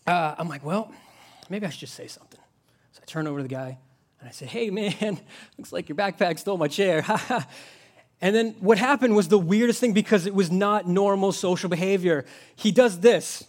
uh, 0.06 0.36
I'm 0.38 0.48
like, 0.48 0.64
well, 0.64 0.92
maybe 1.50 1.66
I 1.66 1.70
should 1.70 1.80
just 1.80 1.94
say 1.94 2.06
something. 2.06 2.40
So 2.92 3.00
I 3.02 3.04
turn 3.06 3.26
over 3.26 3.40
to 3.40 3.42
the 3.42 3.48
guy, 3.48 3.78
and 4.20 4.28
I 4.28 4.30
said, 4.30 4.46
hey, 4.46 4.70
man, 4.70 5.18
looks 5.58 5.72
like 5.72 5.88
your 5.88 5.96
backpack 5.96 6.38
stole 6.38 6.56
my 6.56 6.68
chair. 6.68 7.04
And 8.20 8.34
then 8.34 8.56
what 8.60 8.78
happened 8.78 9.14
was 9.14 9.28
the 9.28 9.38
weirdest 9.38 9.80
thing 9.80 9.92
because 9.92 10.26
it 10.26 10.34
was 10.34 10.50
not 10.50 10.88
normal 10.88 11.32
social 11.32 11.68
behavior. 11.68 12.24
He 12.56 12.72
does 12.72 12.98
this. 13.00 13.44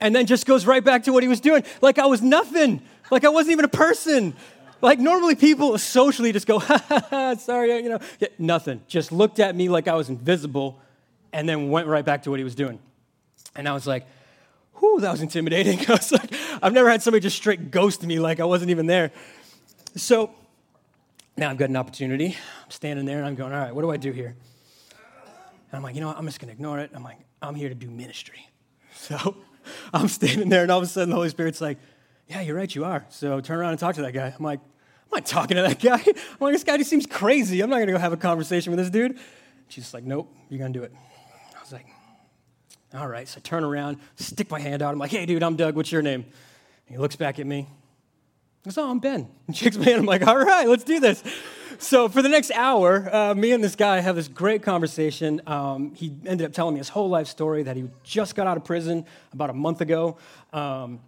And 0.00 0.14
then 0.14 0.26
just 0.26 0.46
goes 0.46 0.66
right 0.66 0.82
back 0.82 1.04
to 1.04 1.12
what 1.12 1.22
he 1.22 1.28
was 1.28 1.40
doing. 1.40 1.62
Like 1.80 1.98
I 1.98 2.06
was 2.06 2.20
nothing. 2.20 2.82
Like 3.10 3.24
I 3.24 3.28
wasn't 3.28 3.52
even 3.52 3.64
a 3.64 3.68
person. 3.68 4.34
Like 4.80 4.98
normally 4.98 5.36
people 5.36 5.78
socially 5.78 6.32
just 6.32 6.48
go, 6.48 6.58
ha 6.60 6.84
ha 6.88 7.06
ha, 7.08 7.34
sorry, 7.36 7.76
you 7.76 7.88
know, 7.88 8.00
yeah, 8.18 8.28
nothing. 8.38 8.82
Just 8.88 9.12
looked 9.12 9.38
at 9.38 9.54
me 9.54 9.68
like 9.68 9.86
I 9.86 9.94
was 9.94 10.08
invisible 10.08 10.80
and 11.32 11.48
then 11.48 11.70
went 11.70 11.86
right 11.86 12.04
back 12.04 12.24
to 12.24 12.30
what 12.30 12.40
he 12.40 12.44
was 12.44 12.56
doing. 12.56 12.80
And 13.54 13.68
I 13.68 13.72
was 13.72 13.86
like, 13.86 14.04
whew, 14.80 14.98
that 15.00 15.12
was 15.12 15.22
intimidating. 15.22 15.78
I 15.88 15.92
was 15.92 16.10
like, 16.10 16.34
I've 16.60 16.72
never 16.72 16.90
had 16.90 17.02
somebody 17.02 17.22
just 17.22 17.36
straight 17.36 17.70
ghost 17.70 18.02
me 18.02 18.18
like 18.18 18.40
I 18.40 18.44
wasn't 18.44 18.72
even 18.72 18.86
there. 18.86 19.12
So 19.94 20.34
now 21.36 21.50
I've 21.50 21.56
got 21.56 21.70
an 21.70 21.76
opportunity. 21.76 22.36
I'm 22.64 22.70
standing 22.70 23.06
there 23.06 23.18
and 23.18 23.26
I'm 23.26 23.34
going, 23.34 23.52
all 23.52 23.60
right, 23.60 23.74
what 23.74 23.82
do 23.82 23.90
I 23.90 23.96
do 23.96 24.12
here? 24.12 24.36
And 25.70 25.78
I'm 25.78 25.82
like, 25.82 25.94
you 25.94 26.00
know 26.00 26.08
what? 26.08 26.18
I'm 26.18 26.26
just 26.26 26.40
going 26.40 26.48
to 26.48 26.52
ignore 26.52 26.78
it. 26.78 26.90
I'm 26.94 27.02
like, 27.02 27.18
I'm 27.40 27.54
here 27.54 27.68
to 27.68 27.74
do 27.74 27.90
ministry. 27.90 28.48
So 28.94 29.36
I'm 29.92 30.06
standing 30.06 30.48
there 30.48 30.62
and 30.62 30.70
all 30.70 30.78
of 30.78 30.84
a 30.84 30.86
sudden 30.86 31.08
the 31.08 31.16
Holy 31.16 31.28
Spirit's 31.28 31.60
like, 31.60 31.78
yeah, 32.28 32.40
you're 32.40 32.54
right, 32.54 32.72
you 32.72 32.84
are. 32.84 33.04
So 33.08 33.40
turn 33.40 33.58
around 33.58 33.70
and 33.70 33.78
talk 33.78 33.96
to 33.96 34.02
that 34.02 34.12
guy. 34.12 34.32
I'm 34.36 34.44
like, 34.44 34.60
I'm 34.60 35.18
not 35.18 35.26
talking 35.26 35.56
to 35.56 35.62
that 35.62 35.80
guy. 35.80 35.94
I'm 36.06 36.36
like, 36.38 36.52
this 36.52 36.62
guy 36.62 36.76
just 36.76 36.90
seems 36.90 37.06
crazy. 37.06 37.60
I'm 37.62 37.70
not 37.70 37.76
going 37.76 37.88
to 37.88 37.92
go 37.92 37.98
have 37.98 38.12
a 38.12 38.16
conversation 38.16 38.70
with 38.70 38.78
this 38.78 38.90
dude. 38.90 39.18
She's 39.68 39.92
like, 39.92 40.04
nope, 40.04 40.32
you're 40.48 40.58
going 40.58 40.72
to 40.72 40.78
do 40.78 40.84
it. 40.84 40.92
I 41.56 41.60
was 41.60 41.72
like, 41.72 41.86
all 42.94 43.08
right. 43.08 43.26
So 43.26 43.38
I 43.38 43.40
turn 43.40 43.64
around, 43.64 43.98
stick 44.16 44.50
my 44.50 44.60
hand 44.60 44.82
out. 44.82 44.92
I'm 44.92 44.98
like, 44.98 45.10
hey, 45.10 45.26
dude, 45.26 45.42
I'm 45.42 45.56
Doug. 45.56 45.74
What's 45.74 45.90
your 45.90 46.02
name? 46.02 46.22
And 46.22 46.96
he 46.96 46.98
looks 46.98 47.16
back 47.16 47.38
at 47.38 47.46
me. 47.46 47.66
Saw 48.68 48.90
I'm 48.90 49.00
Ben. 49.00 49.28
And 49.48 49.56
shakes 49.56 49.76
my 49.76 49.84
hand. 49.84 49.98
I'm 49.98 50.06
like, 50.06 50.26
all 50.26 50.38
right, 50.38 50.68
let's 50.68 50.84
do 50.84 51.00
this. 51.00 51.22
So 51.78 52.08
for 52.08 52.22
the 52.22 52.28
next 52.28 52.52
hour, 52.52 53.12
uh, 53.12 53.34
me 53.34 53.50
and 53.50 53.62
this 53.62 53.74
guy 53.74 53.98
have 53.98 54.14
this 54.14 54.28
great 54.28 54.62
conversation. 54.62 55.40
Um, 55.48 55.94
he 55.96 56.14
ended 56.24 56.46
up 56.46 56.52
telling 56.52 56.74
me 56.74 56.78
his 56.78 56.88
whole 56.88 57.08
life 57.08 57.26
story 57.26 57.64
that 57.64 57.74
he 57.76 57.90
just 58.04 58.36
got 58.36 58.46
out 58.46 58.56
of 58.56 58.64
prison 58.64 59.04
about 59.32 59.50
a 59.50 59.52
month 59.52 59.80
ago. 59.80 60.16
Um, 60.52 61.00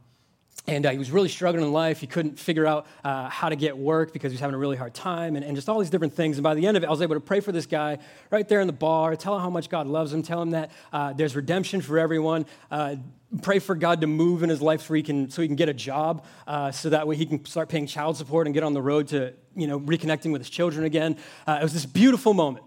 and 0.67 0.87
uh, 0.87 0.91
he 0.91 0.99
was 0.99 1.11
really 1.11 1.29
struggling 1.29 1.63
in 1.63 1.73
life. 1.73 2.01
He 2.01 2.07
couldn't 2.07 2.39
figure 2.39 2.67
out 2.67 2.87
uh, 3.05 3.29
how 3.29 3.51
to 3.51 3.57
get 3.57 3.77
work 3.77 4.13
because 4.13 4.33
he 4.33 4.35
was 4.35 4.41
having 4.41 4.55
a 4.55 4.59
really 4.59 4.77
hard 4.77 4.95
time 4.95 5.37
and, 5.37 5.45
and, 5.45 5.55
just 5.55 5.69
all 5.69 5.79
these 5.79 5.91
different 5.91 6.15
things. 6.15 6.39
And 6.39 6.43
by 6.43 6.55
the 6.55 6.67
end 6.67 6.77
of 6.77 6.83
it, 6.83 6.87
I 6.87 6.91
was 6.91 7.03
able 7.03 7.17
to 7.17 7.21
pray 7.21 7.41
for 7.41 7.53
this 7.53 7.67
guy 7.67 7.99
right 8.31 8.49
there 8.49 8.61
in 8.61 8.67
the 8.67 8.73
bar, 8.73 9.15
tell 9.15 9.35
him 9.35 9.43
how 9.43 9.51
much 9.51 9.69
God 9.69 9.87
loves 9.87 10.13
him, 10.13 10.23
tell 10.23 10.41
him 10.41 10.53
that 10.53 10.71
uh, 10.93 11.13
there's 11.13 11.37
redemption 11.37 11.83
for 11.83 11.99
everyone, 11.99 12.47
uh, 12.71 12.97
pray 13.43 13.59
for 13.59 13.75
God 13.75 14.01
to 14.01 14.07
move 14.07 14.43
in 14.43 14.49
his 14.49 14.63
life 14.63 14.81
so 14.83 14.95
he 14.95 15.03
can, 15.03 15.29
so 15.29 15.43
he 15.43 15.49
can 15.49 15.57
get 15.57 15.69
a 15.69 15.75
job, 15.75 16.25
uh, 16.47 16.71
so 16.71 16.89
that 16.89 17.07
way 17.07 17.17
he 17.17 17.27
can 17.27 17.45
start 17.45 17.69
paying 17.69 17.87
child 17.87 18.17
support 18.17 18.47
and 18.47 18.55
get 18.55 18.63
on 18.63 18.73
the 18.73 18.83
road 18.83 19.09
to 19.09 19.35
you 19.55 19.67
know, 19.67 19.79
reconnecting 19.79 20.33
with 20.33 20.41
his 20.41 20.51
children 20.51 20.87
again. 20.87 21.19
Uh, 21.47 21.59
it 21.61 21.63
was 21.63 21.75
this 21.75 21.87
beautiful 21.87 22.33
moment. 22.33 22.65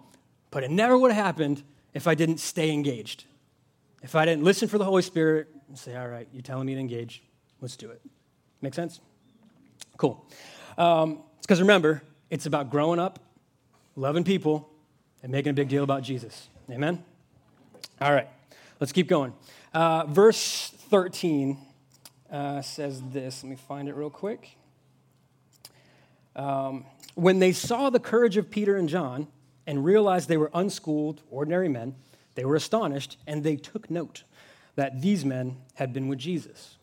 But 0.52 0.64
it 0.64 0.72
never 0.72 0.98
would 0.98 1.12
have 1.12 1.26
happened 1.26 1.64
if 1.94 2.08
I 2.08 2.16
didn't 2.16 2.40
stay 2.40 2.72
engaged. 2.72 3.26
If 4.04 4.16
I 4.16 4.26
didn't 4.26 4.44
listen 4.44 4.68
for 4.68 4.78
the 4.78 4.86
Holy 4.86 5.02
Spirit 5.02 5.48
and 5.68 5.78
say, 5.78 5.96
all 5.96 6.08
right, 6.08 6.28
you're 6.32 6.44
telling 6.44 6.68
me 6.68 6.76
to 6.76 6.80
engage 6.80 7.24
Let's 7.62 7.76
do 7.76 7.90
it. 7.90 8.02
Make 8.62 8.74
sense? 8.74 9.00
Cool. 9.98 10.26
Um, 10.78 11.24
because 11.42 11.60
remember, 11.60 12.04
it's 12.30 12.46
about 12.46 12.70
growing 12.70 13.00
up, 13.00 13.20
loving 13.96 14.24
people, 14.24 14.70
and 15.24 15.32
making 15.32 15.52
a 15.52 15.54
big 15.54 15.70
deal 15.70 15.84
about 15.84 16.04
Jesus. 16.04 16.50
Amen? 16.70 17.04
All 18.00 18.12
right, 18.12 18.28
let's 18.80 18.92
keep 18.92 19.08
going. 19.08 19.34
Uh, 19.74 20.06
verse 20.08 20.72
13 20.90 21.58
uh, 22.32 22.62
says 22.62 23.02
this. 23.12 23.44
Let 23.44 23.50
me 23.50 23.56
find 23.56 23.88
it 23.88 23.96
real 23.96 24.10
quick. 24.10 24.58
Um, 26.36 26.86
when 27.16 27.40
they 27.40 27.52
saw 27.52 27.90
the 27.90 28.00
courage 28.00 28.38
of 28.38 28.52
Peter 28.52 28.76
and 28.76 28.88
John 28.88 29.28
and 29.66 29.84
realized 29.84 30.30
they 30.30 30.38
were 30.38 30.52
unschooled, 30.54 31.22
ordinary 31.32 31.68
men, 31.68 31.96
they 32.36 32.46
were 32.46 32.56
astonished 32.56 33.18
and 33.26 33.44
they 33.44 33.56
took 33.56 33.90
note 33.90 34.24
that 34.76 35.02
these 35.02 35.26
men 35.26 35.58
had 35.74 35.92
been 35.92 36.08
with 36.08 36.20
Jesus. 36.20 36.77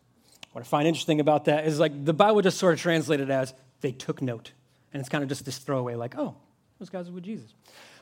What 0.54 0.61
I 0.61 0.64
find 0.64 0.87
interesting 0.87 1.18
about 1.18 1.46
that 1.46 1.66
is 1.66 1.80
like 1.80 2.04
the 2.04 2.14
Bible 2.14 2.40
just 2.40 2.58
sort 2.58 2.75
of 2.75 2.80
translated 2.80 3.28
as 3.28 3.54
they 3.80 3.90
took 3.90 4.23
note. 4.23 4.52
And 4.92 5.00
it's 5.00 5.08
kind 5.08 5.25
of 5.25 5.28
just 5.28 5.44
this 5.44 5.58
throwaway, 5.58 5.96
like, 5.96 6.16
oh, 6.16 6.37
those 6.78 6.88
guys 6.88 7.08
are 7.08 7.12
with 7.12 7.25
Jesus. 7.25 7.52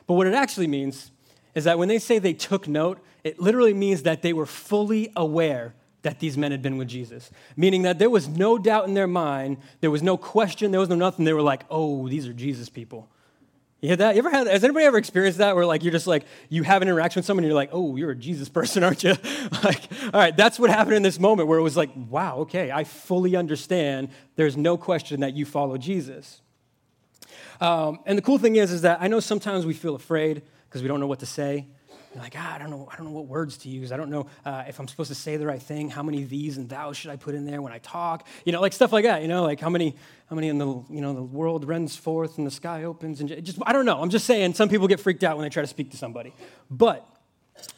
But 0.05 0.13
what 0.13 0.27
it 0.27 0.35
actually 0.35 0.67
means 0.67 1.09
is 1.55 1.63
that 1.63 1.79
when 1.79 1.87
they 1.87 1.97
say 1.97 2.19
they 2.19 2.33
took 2.33 2.67
note, 2.67 2.99
it 3.23 3.39
literally 3.39 3.73
means 3.73 4.03
that 4.03 4.21
they 4.21 4.33
were 4.33 4.45
fully 4.45 5.11
aware 5.15 5.73
that 6.03 6.19
these 6.19 6.37
men 6.37 6.51
had 6.51 6.61
been 6.61 6.77
with 6.77 6.89
Jesus, 6.89 7.31
meaning 7.57 7.81
that 7.81 7.97
there 7.97 8.11
was 8.11 8.27
no 8.27 8.59
doubt 8.59 8.87
in 8.87 8.93
their 8.93 9.07
mind, 9.07 9.57
there 9.81 9.89
was 9.89 10.03
no 10.03 10.15
question, 10.15 10.69
there 10.69 10.79
was 10.79 10.89
no 10.89 10.95
nothing. 10.95 11.25
They 11.25 11.33
were 11.33 11.41
like, 11.41 11.63
oh, 11.71 12.07
these 12.07 12.27
are 12.27 12.33
Jesus 12.33 12.69
people. 12.69 13.09
You 13.83 13.97
that? 13.97 14.15
You 14.15 14.19
ever 14.19 14.29
had, 14.29 14.47
has 14.47 14.63
anybody 14.63 14.85
ever 14.85 14.97
experienced 14.97 15.39
that 15.39 15.57
where 15.57 15.65
like 15.65 15.83
you're 15.83 15.91
just 15.91 16.07
like, 16.07 16.23
you 16.47 16.63
have 16.63 16.81
an 16.81 16.87
interaction 16.87 17.19
with 17.19 17.25
someone 17.25 17.43
and 17.43 17.49
you're 17.49 17.55
like, 17.55 17.71
oh, 17.73 17.97
you're 17.97 18.11
a 18.11 18.15
Jesus 18.15 18.47
person, 18.47 18.81
aren't 18.85 19.03
you? 19.03 19.13
like, 19.63 19.81
all 20.05 20.21
right, 20.21 20.35
that's 20.37 20.57
what 20.57 20.69
happened 20.69 20.95
in 20.95 21.03
this 21.03 21.19
moment 21.19 21.49
where 21.49 21.59
it 21.59 21.63
was 21.63 21.75
like, 21.75 21.89
wow, 22.09 22.37
okay, 22.37 22.71
I 22.71 22.85
fully 22.85 23.35
understand. 23.35 24.07
There's 24.37 24.55
no 24.55 24.77
question 24.77 25.19
that 25.19 25.33
you 25.33 25.45
follow 25.45 25.77
Jesus. 25.77 26.41
Um, 27.59 27.99
and 28.05 28.17
the 28.17 28.21
cool 28.21 28.37
thing 28.37 28.55
is, 28.55 28.71
is 28.71 28.83
that 28.83 29.01
I 29.01 29.09
know 29.09 29.19
sometimes 29.19 29.65
we 29.65 29.73
feel 29.73 29.95
afraid 29.95 30.43
because 30.69 30.81
we 30.81 30.87
don't 30.87 31.01
know 31.01 31.07
what 31.07 31.19
to 31.19 31.25
say. 31.25 31.67
You're 32.13 32.21
like, 32.21 32.35
ah, 32.37 32.53
I 32.53 32.57
don't 32.59 32.69
know, 32.69 32.87
I 32.91 32.95
don't 32.95 33.07
know 33.07 33.11
what 33.11 33.25
words 33.25 33.57
to 33.59 33.69
use. 33.69 33.91
I 33.91 33.97
don't 33.97 34.11
know 34.11 34.27
uh, 34.45 34.65
if 34.67 34.79
I'm 34.79 34.87
supposed 34.87 35.09
to 35.09 35.15
say 35.15 35.35
the 35.37 35.47
right 35.47 35.61
thing. 35.61 35.89
How 35.89 36.03
many 36.03 36.23
these 36.23 36.57
and 36.57 36.69
thous 36.69 36.95
should 36.95 37.09
I 37.09 37.15
put 37.15 37.33
in 37.33 37.45
there 37.45 37.59
when 37.59 37.73
I 37.73 37.79
talk? 37.79 38.27
You 38.45 38.51
know, 38.51 38.61
like 38.61 38.73
stuff 38.73 38.93
like 38.93 39.05
that. 39.05 39.23
You 39.23 39.27
know, 39.27 39.43
like 39.43 39.59
how 39.59 39.69
many, 39.69 39.95
how 40.29 40.35
many 40.35 40.49
in 40.49 40.59
the, 40.59 40.67
you 40.67 41.01
know, 41.01 41.13
the 41.13 41.23
world 41.23 41.65
rends 41.65 41.95
forth 41.95 42.37
and 42.37 42.45
the 42.45 42.51
sky 42.51 42.83
opens 42.83 43.19
and 43.19 43.29
just, 43.43 43.57
I 43.63 43.73
don't 43.73 43.85
know. 43.85 43.99
I'm 43.99 44.11
just 44.11 44.25
saying. 44.25 44.53
Some 44.53 44.69
people 44.69 44.87
get 44.87 44.99
freaked 44.99 45.23
out 45.23 45.37
when 45.37 45.43
they 45.43 45.49
try 45.49 45.63
to 45.63 45.67
speak 45.67 45.89
to 45.91 45.97
somebody, 45.97 46.35
but 46.69 47.07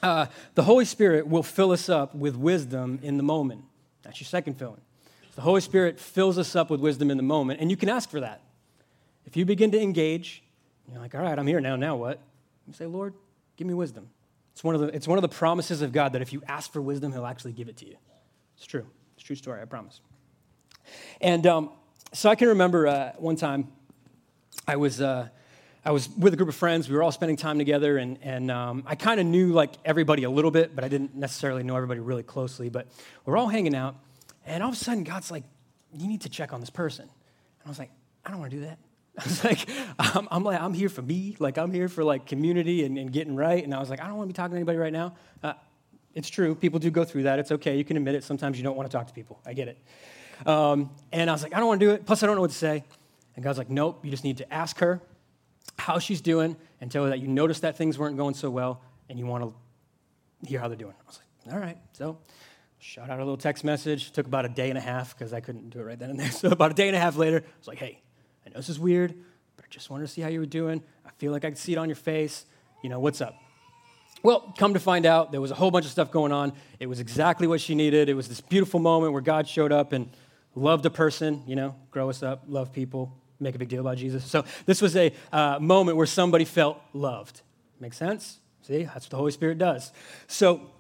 uh, 0.04 0.26
the 0.56 0.64
Holy 0.64 0.86
Spirit 0.86 1.28
will 1.28 1.44
fill 1.44 1.72
us 1.72 1.88
up 1.88 2.14
with 2.14 2.36
wisdom 2.36 3.00
in 3.04 3.16
the 3.16 3.24
moment. 3.24 3.64
That's 4.04 4.20
your 4.20 4.28
second 4.28 4.56
filling. 4.56 4.82
The 5.36 5.42
Holy 5.42 5.62
Spirit 5.62 5.98
fills 5.98 6.38
us 6.38 6.56
up 6.58 6.70
with 6.70 6.82
wisdom 6.82 7.10
in 7.10 7.16
the 7.16 7.24
moment, 7.24 7.62
and 7.62 7.72
you 7.72 7.78
can 7.78 7.88
ask 7.88 8.10
for 8.10 8.20
that. 8.20 8.42
If 9.26 9.38
you 9.38 9.46
begin 9.46 9.72
to 9.72 9.82
engage, 9.82 10.44
you're 10.92 11.00
like, 11.00 11.16
all 11.16 11.22
right, 11.22 11.38
I'm 11.38 11.48
here 11.48 11.62
now. 11.62 11.76
Now 11.76 11.96
what? 11.96 12.20
You 12.68 12.74
say, 12.74 12.86
Lord, 12.86 13.14
give 13.58 13.68
me 13.68 13.74
wisdom. 13.74 14.10
It's 14.56 14.64
one, 14.64 14.74
of 14.74 14.80
the, 14.80 14.88
it's 14.88 15.06
one 15.06 15.18
of 15.18 15.22
the 15.22 15.28
promises 15.28 15.82
of 15.82 15.92
God 15.92 16.14
that 16.14 16.22
if 16.22 16.32
you 16.32 16.42
ask 16.48 16.72
for 16.72 16.82
wisdom, 16.82 17.12
He'll 17.12 17.26
actually 17.26 17.52
give 17.52 17.68
it 17.68 17.76
to 17.78 17.86
you. 17.86 17.98
It's 18.56 18.66
true. 18.66 18.86
It's 19.14 19.24
a 19.24 19.28
true 19.28 19.36
story, 19.36 19.62
I 19.62 19.66
promise. 19.66 20.00
And 21.20 21.46
um, 21.46 21.72
so 22.14 22.30
I 22.30 22.36
can 22.36 22.48
remember 22.48 22.88
uh, 22.88 23.12
one 23.18 23.36
time 23.36 23.68
I 24.66 24.78
was, 24.78 25.02
uh, 25.02 25.28
I 25.84 25.92
was 25.92 26.08
with 26.18 26.34
a 26.34 26.38
group 26.38 26.48
of 26.48 26.56
friends. 26.56 26.88
We 26.88 26.96
were 26.96 27.04
all 27.04 27.12
spending 27.12 27.36
time 27.36 27.58
together, 27.58 27.98
and, 27.98 28.18
and 28.22 28.50
um, 28.50 28.84
I 28.86 28.96
kind 28.96 29.20
of 29.20 29.26
knew 29.26 29.52
like 29.52 29.72
everybody 29.84 30.24
a 30.24 30.30
little 30.30 30.52
bit, 30.52 30.74
but 30.74 30.86
I 30.86 30.88
didn't 30.88 31.16
necessarily 31.16 31.64
know 31.64 31.76
everybody 31.76 32.00
really 32.00 32.24
closely. 32.24 32.70
But 32.70 32.88
we're 33.26 33.36
all 33.36 33.50
hanging 33.50 33.76
out, 33.76 33.98
and 34.46 34.64
all 34.64 34.70
of 34.70 34.76
a 34.76 34.80
sudden, 34.80 35.04
God's 35.04 35.32
like, 35.32 35.44
You 35.94 36.08
need 36.08 36.22
to 36.22 36.30
check 36.30 36.54
on 36.54 36.62
this 36.62 36.70
person. 36.70 37.04
And 37.04 37.66
I 37.66 37.68
was 37.68 37.78
like, 37.78 37.92
I 38.26 38.32
don't 38.32 38.40
want 38.40 38.52
to 38.52 38.58
do 38.58 38.64
that. 38.64 38.80
I 39.20 39.24
was 39.24 39.44
like, 39.44 39.70
I'm, 39.98 40.28
I'm, 40.30 40.44
like, 40.44 40.62
I'm 40.62 40.74
here 40.74 40.90
for 40.90 41.02
me. 41.02 41.38
Like, 41.40 41.58
I'm 41.58 41.72
here 41.72 41.88
for 41.88 42.04
like 42.04 42.26
community 42.26 42.84
and, 42.84 42.98
and 42.98 43.12
getting 43.12 43.36
right. 43.36 43.64
And 43.64 43.74
I 43.74 43.80
was 43.80 43.90
like, 43.90 44.02
I 44.02 44.08
don't 44.08 44.18
want 44.18 44.30
to 44.30 44.34
be 44.34 44.36
talking 44.36 44.52
to 44.52 44.58
anybody 44.58 44.78
right 44.78 44.92
now. 44.92 45.16
Uh, 45.42 45.54
it's 46.14 46.30
true. 46.30 46.54
People 46.54 46.80
do 46.80 46.90
go 46.90 47.06
through 47.06 47.24
that. 47.24 47.40
It's 47.40 47.52
okay. 47.52 47.78
You 47.78 47.86
can 47.86 47.96
admit 47.98 48.16
it. 48.16 48.24
Sometimes 48.24 48.58
you 48.58 48.64
don't 48.64 48.76
want 48.76 48.90
to 48.90 48.98
talk 48.98 49.08
to 49.08 49.14
people. 49.14 49.40
I 49.46 49.54
get 49.54 49.70
it. 49.70 50.48
Um, 50.48 50.92
and 51.14 51.30
I 51.30 51.34
was 51.34 51.44
like, 51.44 51.54
I 51.54 51.60
don't 51.60 51.68
want 51.68 51.80
to 51.80 51.86
do 51.86 51.92
it. 51.94 52.06
Plus, 52.06 52.24
I 52.24 52.26
don't 52.26 52.36
know 52.36 52.42
what 52.42 52.52
to 52.52 52.58
say. 52.58 52.84
And 53.36 53.44
God's 53.44 53.58
like, 53.58 53.70
nope. 53.70 54.04
You 54.04 54.12
just 54.12 54.24
need 54.24 54.38
to 54.38 54.54
ask 54.54 54.80
her 54.80 55.02
how 55.78 56.00
she's 56.00 56.22
doing 56.22 56.58
and 56.82 56.92
tell 56.92 57.04
her 57.04 57.10
that 57.10 57.20
you 57.20 57.28
noticed 57.28 57.62
that 57.62 57.78
things 57.78 57.98
weren't 57.98 58.18
going 58.18 58.34
so 58.34 58.50
well 58.50 58.82
and 59.10 59.18
you 59.20 59.26
want 59.26 59.44
to 59.44 60.48
hear 60.48 60.60
how 60.60 60.68
they're 60.68 60.78
doing. 60.78 60.94
I 60.94 61.08
was 61.08 61.20
like, 61.46 61.54
all 61.54 61.60
right. 61.60 61.78
So, 61.94 62.18
shot 62.80 63.10
out 63.10 63.20
a 63.20 63.24
little 63.24 63.38
text 63.38 63.64
message. 63.64 64.12
Took 64.12 64.28
about 64.28 64.46
a 64.46 64.50
day 64.50 64.70
and 64.70 64.78
a 64.78 64.82
half 64.82 65.18
because 65.18 65.34
I 65.34 65.40
couldn't 65.40 65.70
do 65.70 65.80
it 65.80 65.84
right 65.84 66.00
then 66.00 66.10
and 66.10 66.20
there. 66.20 66.32
So, 66.32 66.50
about 66.50 66.72
a 66.72 66.76
day 66.76 66.88
and 66.88 66.96
a 66.96 67.00
half 67.00 67.18
later, 67.18 67.38
I 67.46 67.58
was 67.60 67.68
like, 67.68 67.78
hey, 67.78 68.02
know 68.56 68.60
this 68.60 68.70
is 68.70 68.80
weird, 68.80 69.14
but 69.58 69.66
I 69.66 69.68
just 69.70 69.90
wanted 69.90 70.08
to 70.08 70.12
see 70.12 70.22
how 70.22 70.30
you 70.30 70.40
were 70.40 70.46
doing. 70.46 70.82
I 71.06 71.10
feel 71.18 71.32
like 71.32 71.44
I 71.44 71.50
could 71.50 71.58
see 71.58 71.74
it 71.74 71.78
on 71.78 71.90
your 71.90 71.98
face. 71.98 72.46
You 72.82 72.90
know, 72.90 73.00
what's 73.00 73.20
up? 73.20 73.36
Well, 74.24 74.54
come 74.58 74.74
to 74.74 74.80
find 74.80 75.06
out, 75.06 75.32
there 75.32 75.42
was 75.42 75.52
a 75.52 75.56
whole 75.56 75.72
bunch 75.72 75.86
of 75.86 75.92
stuff 75.92 76.10
going 76.10 76.32
on. 76.32 76.54
It 76.80 76.88
was 76.88 77.00
exactly 77.00 77.48
what 77.48 77.62
she 77.62 77.76
needed. 77.76 78.10
It 78.10 78.16
was 78.16 78.28
this 78.28 78.42
beautiful 78.42 78.80
moment 78.80 79.14
where 79.14 79.22
God 79.22 79.48
showed 79.48 79.72
up 79.72 79.92
and 79.92 80.10
loved 80.56 80.86
a 80.86 80.90
person, 80.90 81.44
you 81.46 81.56
know, 81.56 81.76
grow 81.92 82.10
us 82.10 82.24
up, 82.24 82.44
love 82.48 82.72
people, 82.72 83.16
make 83.40 83.54
a 83.54 83.60
big 83.60 83.68
deal 83.68 83.82
about 83.82 83.98
Jesus. 83.98 84.26
So 84.26 84.46
this 84.66 84.82
was 84.82 84.96
a 84.96 85.14
uh, 85.32 85.60
moment 85.60 85.98
where 85.98 86.08
somebody 86.08 86.46
felt 86.46 86.82
loved. 86.94 87.42
Make 87.80 87.94
sense? 87.94 88.40
See, 88.62 88.84
that's 88.84 89.06
what 89.06 89.10
the 89.12 89.18
Holy 89.18 89.32
Spirit 89.32 89.58
does. 89.58 89.92
So 90.28 90.72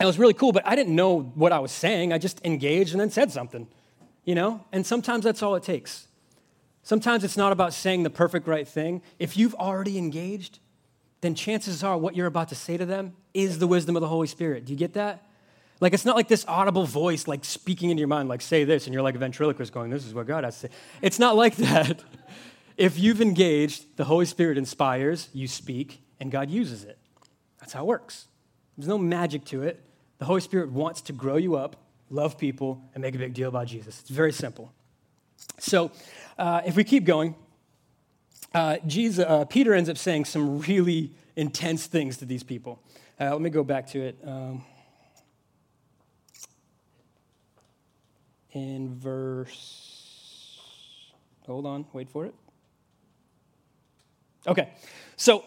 it 0.00 0.06
was 0.06 0.18
really 0.18 0.34
cool, 0.34 0.52
but 0.52 0.66
I 0.66 0.74
didn't 0.74 0.96
know 0.96 1.20
what 1.20 1.52
I 1.52 1.58
was 1.58 1.70
saying. 1.70 2.12
I 2.12 2.18
just 2.18 2.44
engaged 2.44 2.92
and 2.92 3.00
then 3.00 3.10
said 3.10 3.30
something, 3.30 3.68
you 4.24 4.34
know? 4.34 4.64
And 4.72 4.84
sometimes 4.84 5.24
that's 5.24 5.42
all 5.42 5.54
it 5.54 5.62
takes. 5.62 6.08
Sometimes 6.82 7.24
it's 7.24 7.36
not 7.36 7.52
about 7.52 7.72
saying 7.74 8.02
the 8.02 8.10
perfect 8.10 8.46
right 8.46 8.66
thing. 8.66 9.02
If 9.18 9.36
you've 9.36 9.54
already 9.54 9.98
engaged, 9.98 10.58
then 11.20 11.34
chances 11.34 11.84
are 11.84 11.98
what 11.98 12.16
you're 12.16 12.26
about 12.26 12.48
to 12.48 12.54
say 12.54 12.76
to 12.76 12.86
them 12.86 13.14
is 13.34 13.58
the 13.58 13.66
wisdom 13.66 13.96
of 13.96 14.00
the 14.00 14.08
Holy 14.08 14.26
Spirit. 14.26 14.64
Do 14.64 14.72
you 14.72 14.78
get 14.78 14.94
that? 14.94 15.26
Like, 15.80 15.94
it's 15.94 16.04
not 16.04 16.16
like 16.16 16.28
this 16.28 16.44
audible 16.46 16.84
voice, 16.84 17.26
like 17.26 17.44
speaking 17.44 17.90
into 17.90 18.00
your 18.00 18.08
mind, 18.08 18.28
like, 18.28 18.42
say 18.42 18.64
this, 18.64 18.86
and 18.86 18.92
you're 18.92 19.02
like 19.02 19.14
a 19.14 19.18
ventriloquist 19.18 19.72
going, 19.72 19.90
This 19.90 20.06
is 20.06 20.12
what 20.12 20.26
God 20.26 20.44
has 20.44 20.60
to 20.60 20.68
say. 20.68 20.74
It's 21.00 21.18
not 21.18 21.36
like 21.36 21.56
that. 21.56 22.02
if 22.76 22.98
you've 22.98 23.20
engaged, 23.20 23.96
the 23.96 24.04
Holy 24.04 24.26
Spirit 24.26 24.58
inspires, 24.58 25.28
you 25.32 25.48
speak, 25.48 26.02
and 26.18 26.30
God 26.30 26.50
uses 26.50 26.84
it. 26.84 26.98
That's 27.60 27.72
how 27.72 27.82
it 27.82 27.86
works. 27.86 28.26
There's 28.76 28.88
no 28.88 28.98
magic 28.98 29.44
to 29.46 29.62
it. 29.62 29.82
The 30.18 30.26
Holy 30.26 30.40
Spirit 30.40 30.70
wants 30.70 31.00
to 31.02 31.12
grow 31.14 31.36
you 31.36 31.56
up, 31.56 31.76
love 32.10 32.36
people, 32.36 32.82
and 32.94 33.00
make 33.02 33.14
a 33.14 33.18
big 33.18 33.32
deal 33.32 33.48
about 33.48 33.66
Jesus. 33.66 34.00
It's 34.00 34.10
very 34.10 34.32
simple. 34.32 34.72
So, 35.58 35.90
uh, 36.38 36.62
if 36.64 36.76
we 36.76 36.84
keep 36.84 37.04
going, 37.04 37.34
uh, 38.54 38.78
Jesus, 38.86 39.24
uh, 39.26 39.44
Peter 39.44 39.74
ends 39.74 39.88
up 39.88 39.98
saying 39.98 40.24
some 40.24 40.60
really 40.60 41.12
intense 41.36 41.86
things 41.86 42.16
to 42.18 42.24
these 42.24 42.42
people. 42.42 42.80
Uh, 43.20 43.32
let 43.32 43.40
me 43.40 43.50
go 43.50 43.62
back 43.62 43.86
to 43.88 44.00
it. 44.00 44.18
Um, 44.24 44.64
in 48.52 48.98
verse, 48.98 51.12
hold 51.46 51.66
on, 51.66 51.86
wait 51.92 52.08
for 52.08 52.26
it. 52.26 52.34
Okay, 54.46 54.70
so 55.16 55.44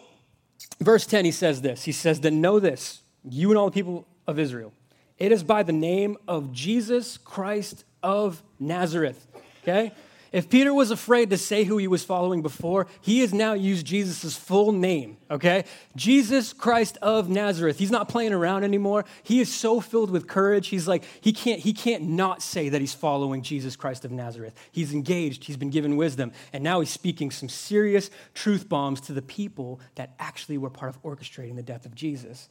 verse 0.80 1.06
10, 1.06 1.24
he 1.24 1.32
says 1.32 1.60
this. 1.60 1.84
He 1.84 1.92
says, 1.92 2.20
Then 2.20 2.40
know 2.40 2.60
this, 2.60 3.02
you 3.28 3.50
and 3.50 3.58
all 3.58 3.66
the 3.66 3.72
people 3.72 4.06
of 4.26 4.38
Israel. 4.38 4.72
It 5.18 5.32
is 5.32 5.42
by 5.42 5.62
the 5.62 5.72
name 5.72 6.16
of 6.26 6.52
Jesus 6.52 7.18
Christ 7.18 7.84
of 8.02 8.42
Nazareth. 8.58 9.26
Okay? 9.64 9.92
If 10.34 10.50
Peter 10.50 10.74
was 10.74 10.90
afraid 10.90 11.30
to 11.30 11.38
say 11.38 11.62
who 11.62 11.78
he 11.78 11.86
was 11.86 12.02
following 12.02 12.42
before, 12.42 12.88
he 13.00 13.20
has 13.20 13.32
now 13.32 13.52
used 13.52 13.86
Jesus' 13.86 14.36
full 14.36 14.72
name, 14.72 15.16
okay? 15.30 15.64
Jesus 15.94 16.52
Christ 16.52 16.98
of 17.00 17.28
Nazareth. 17.28 17.78
He's 17.78 17.92
not 17.92 18.08
playing 18.08 18.32
around 18.32 18.64
anymore. 18.64 19.04
He 19.22 19.40
is 19.40 19.54
so 19.54 19.80
filled 19.80 20.10
with 20.10 20.26
courage. 20.26 20.66
He's 20.66 20.88
like, 20.88 21.04
he 21.20 21.32
can't, 21.32 21.60
he 21.60 21.72
can't 21.72 22.02
not 22.08 22.42
say 22.42 22.68
that 22.68 22.80
he's 22.80 22.92
following 22.92 23.42
Jesus 23.42 23.76
Christ 23.76 24.04
of 24.04 24.10
Nazareth. 24.10 24.54
He's 24.72 24.92
engaged, 24.92 25.44
he's 25.44 25.56
been 25.56 25.70
given 25.70 25.96
wisdom, 25.96 26.32
and 26.52 26.64
now 26.64 26.80
he's 26.80 26.90
speaking 26.90 27.30
some 27.30 27.48
serious 27.48 28.10
truth 28.34 28.68
bombs 28.68 29.00
to 29.02 29.12
the 29.12 29.22
people 29.22 29.78
that 29.94 30.16
actually 30.18 30.58
were 30.58 30.68
part 30.68 30.92
of 30.92 31.00
orchestrating 31.04 31.54
the 31.54 31.62
death 31.62 31.86
of 31.86 31.94
Jesus. 31.94 32.48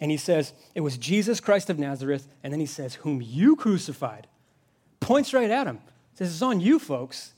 And 0.00 0.10
he 0.10 0.16
says, 0.16 0.54
It 0.74 0.80
was 0.80 0.96
Jesus 0.96 1.40
Christ 1.40 1.68
of 1.68 1.78
Nazareth, 1.78 2.26
and 2.42 2.50
then 2.50 2.60
he 2.60 2.66
says, 2.66 2.94
Whom 2.94 3.20
you 3.20 3.56
crucified. 3.56 4.26
Points 5.00 5.34
right 5.34 5.50
at 5.50 5.66
him 5.66 5.80
says, 6.18 6.32
It's 6.32 6.42
on 6.42 6.60
you, 6.60 6.78
folks. 6.78 7.32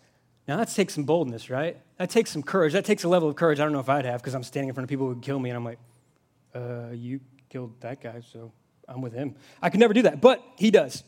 Now, 0.46 0.56
that 0.56 0.68
takes 0.68 0.94
some 0.94 1.04
boldness, 1.04 1.50
right? 1.50 1.76
That 1.98 2.08
takes 2.10 2.30
some 2.30 2.42
courage. 2.42 2.72
That 2.72 2.84
takes 2.84 3.04
a 3.04 3.08
level 3.08 3.28
of 3.28 3.36
courage 3.36 3.60
I 3.60 3.64
don't 3.64 3.72
know 3.72 3.80
if 3.80 3.88
I'd 3.88 4.06
have 4.06 4.22
because 4.22 4.34
I'm 4.34 4.42
standing 4.42 4.68
in 4.68 4.74
front 4.74 4.84
of 4.84 4.88
people 4.88 5.06
who 5.06 5.14
would 5.14 5.22
kill 5.22 5.38
me, 5.38 5.50
and 5.50 5.56
I'm 5.56 5.64
like, 5.64 5.78
uh, 6.54 6.92
You 6.92 7.20
killed 7.50 7.80
that 7.80 8.00
guy, 8.00 8.22
so 8.32 8.52
I'm 8.88 9.00
with 9.02 9.12
him. 9.12 9.34
I 9.60 9.70
could 9.70 9.80
never 9.80 9.92
do 9.94 10.02
that, 10.02 10.20
but 10.20 10.42
he 10.56 10.70
does. 10.70 11.04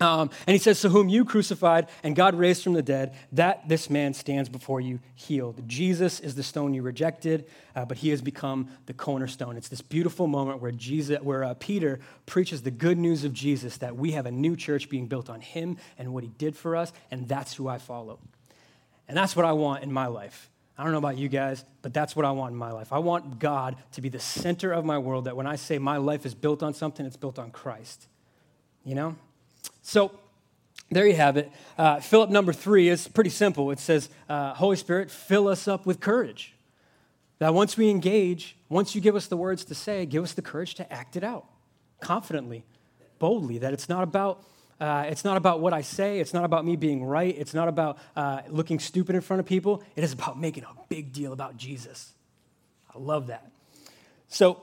Um, 0.00 0.30
and 0.46 0.54
he 0.54 0.58
says, 0.58 0.78
So 0.78 0.88
whom 0.88 1.08
you 1.08 1.24
crucified 1.24 1.88
and 2.02 2.16
God 2.16 2.34
raised 2.34 2.64
from 2.64 2.72
the 2.72 2.82
dead, 2.82 3.14
that 3.32 3.68
this 3.68 3.90
man 3.90 4.14
stands 4.14 4.48
before 4.48 4.80
you 4.80 5.00
healed. 5.14 5.68
Jesus 5.68 6.20
is 6.20 6.34
the 6.34 6.42
stone 6.42 6.72
you 6.72 6.82
rejected, 6.82 7.46
uh, 7.76 7.84
but 7.84 7.98
he 7.98 8.08
has 8.08 8.22
become 8.22 8.68
the 8.86 8.94
cornerstone. 8.94 9.56
It's 9.56 9.68
this 9.68 9.82
beautiful 9.82 10.26
moment 10.26 10.62
where, 10.62 10.72
Jesus, 10.72 11.20
where 11.20 11.44
uh, 11.44 11.54
Peter 11.58 12.00
preaches 12.24 12.62
the 12.62 12.70
good 12.70 12.96
news 12.96 13.24
of 13.24 13.34
Jesus 13.34 13.76
that 13.78 13.96
we 13.96 14.12
have 14.12 14.24
a 14.24 14.30
new 14.30 14.56
church 14.56 14.88
being 14.88 15.06
built 15.06 15.28
on 15.28 15.42
him 15.42 15.76
and 15.98 16.14
what 16.14 16.24
he 16.24 16.30
did 16.30 16.56
for 16.56 16.76
us, 16.76 16.92
and 17.10 17.28
that's 17.28 17.54
who 17.54 17.68
I 17.68 17.76
follow. 17.76 18.20
And 19.06 19.16
that's 19.16 19.36
what 19.36 19.44
I 19.44 19.52
want 19.52 19.82
in 19.82 19.92
my 19.92 20.06
life. 20.06 20.48
I 20.78 20.82
don't 20.82 20.92
know 20.92 20.98
about 20.98 21.18
you 21.18 21.28
guys, 21.28 21.62
but 21.82 21.92
that's 21.92 22.16
what 22.16 22.24
I 22.24 22.30
want 22.30 22.52
in 22.52 22.56
my 22.56 22.72
life. 22.72 22.90
I 22.90 23.00
want 23.00 23.38
God 23.38 23.76
to 23.92 24.00
be 24.00 24.08
the 24.08 24.18
center 24.18 24.72
of 24.72 24.86
my 24.86 24.96
world, 24.96 25.26
that 25.26 25.36
when 25.36 25.46
I 25.46 25.56
say 25.56 25.78
my 25.78 25.98
life 25.98 26.24
is 26.24 26.34
built 26.34 26.62
on 26.62 26.72
something, 26.72 27.04
it's 27.04 27.18
built 27.18 27.38
on 27.38 27.50
Christ. 27.50 28.08
You 28.82 28.94
know? 28.94 29.16
So 29.90 30.12
there 30.88 31.04
you 31.04 31.16
have 31.16 31.36
it. 31.36 31.50
Uh, 31.76 32.00
up 32.12 32.30
number 32.30 32.52
three 32.52 32.88
is 32.88 33.08
pretty 33.08 33.30
simple. 33.30 33.72
It 33.72 33.80
says, 33.80 34.08
uh, 34.28 34.54
Holy 34.54 34.76
Spirit, 34.76 35.10
fill 35.10 35.48
us 35.48 35.66
up 35.66 35.84
with 35.84 35.98
courage. 35.98 36.54
That 37.40 37.54
once 37.54 37.76
we 37.76 37.90
engage, 37.90 38.56
once 38.68 38.94
you 38.94 39.00
give 39.00 39.16
us 39.16 39.26
the 39.26 39.36
words 39.36 39.64
to 39.64 39.74
say, 39.74 40.06
give 40.06 40.22
us 40.22 40.34
the 40.34 40.42
courage 40.42 40.76
to 40.76 40.92
act 40.92 41.16
it 41.16 41.24
out 41.24 41.44
confidently, 41.98 42.64
boldly. 43.18 43.58
That 43.58 43.72
it's 43.72 43.88
not 43.88 44.04
about 44.04 44.44
uh, 44.80 45.06
it's 45.08 45.24
not 45.24 45.36
about 45.36 45.58
what 45.58 45.72
I 45.72 45.82
say. 45.82 46.20
It's 46.20 46.32
not 46.32 46.44
about 46.44 46.64
me 46.64 46.76
being 46.76 47.04
right. 47.04 47.34
It's 47.36 47.52
not 47.52 47.66
about 47.66 47.98
uh, 48.14 48.42
looking 48.48 48.78
stupid 48.78 49.16
in 49.16 49.22
front 49.22 49.40
of 49.40 49.46
people. 49.46 49.82
It 49.96 50.04
is 50.04 50.12
about 50.12 50.38
making 50.38 50.62
a 50.62 50.74
big 50.88 51.12
deal 51.12 51.32
about 51.32 51.56
Jesus. 51.56 52.12
I 52.94 52.98
love 53.00 53.26
that. 53.26 53.50
So, 54.28 54.62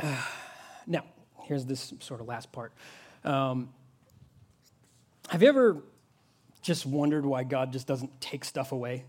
now, 0.86 1.02
here's 1.42 1.66
this 1.66 1.92
sort 1.98 2.20
of 2.20 2.28
last 2.28 2.52
part. 2.52 2.72
Um, 3.24 3.70
have 5.30 5.42
you 5.42 5.48
ever 5.48 5.76
just 6.60 6.84
wondered 6.84 7.24
why 7.24 7.44
God 7.44 7.72
just 7.72 7.86
doesn't 7.86 8.20
take 8.20 8.44
stuff 8.44 8.72
away? 8.72 9.04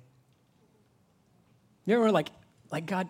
You 1.85 1.95
ever 1.95 2.11
like, 2.11 2.29
like 2.71 2.85
God, 2.85 3.09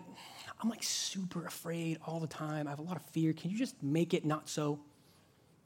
I'm 0.62 0.70
like 0.70 0.82
super 0.82 1.46
afraid 1.46 1.98
all 2.08 2.22
the 2.22 2.28
time. 2.28 2.68
I 2.68 2.70
have 2.70 2.80
a 2.80 2.84
lot 2.84 2.96
of 2.96 3.04
fear. 3.08 3.34
Can 3.34 3.52
you 3.52 3.58
just 3.58 3.76
make 3.84 4.14
it 4.14 4.24
not 4.24 4.48
so? 4.48 4.80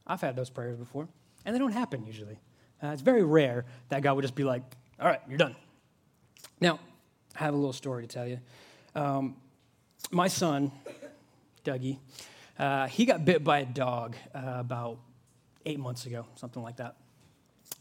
I've 0.08 0.22
had 0.22 0.36
those 0.36 0.50
prayers 0.50 0.76
before, 0.76 1.08
and 1.46 1.54
they 1.54 1.60
don't 1.60 1.72
happen 1.72 2.04
usually. 2.04 2.40
Uh, 2.84 2.88
it's 2.88 3.04
very 3.04 3.24
rare 3.24 3.66
that 3.90 4.02
God 4.02 4.16
would 4.16 4.24
just 4.24 4.36
be 4.36 4.44
like, 4.44 4.64
all 5.00 5.08
right, 5.08 5.22
you're 5.30 5.38
done. 5.38 5.56
Now, 6.60 6.80
I 7.36 7.44
have 7.44 7.54
a 7.54 7.58
little 7.58 7.74
story 7.74 8.08
to 8.08 8.08
tell 8.08 8.28
you. 8.28 8.40
Um, 8.96 9.36
my 10.10 10.30
son, 10.30 10.72
Dougie, 11.64 12.00
uh, 12.58 12.88
he 12.88 13.06
got 13.06 13.24
bit 13.24 13.44
by 13.44 13.60
a 13.60 13.66
dog 13.66 14.16
uh, 14.34 14.56
about 14.58 14.98
eight 15.64 15.80
months 15.80 16.08
ago, 16.08 16.26
something 16.36 16.64
like 16.64 16.78
that. 16.78 16.96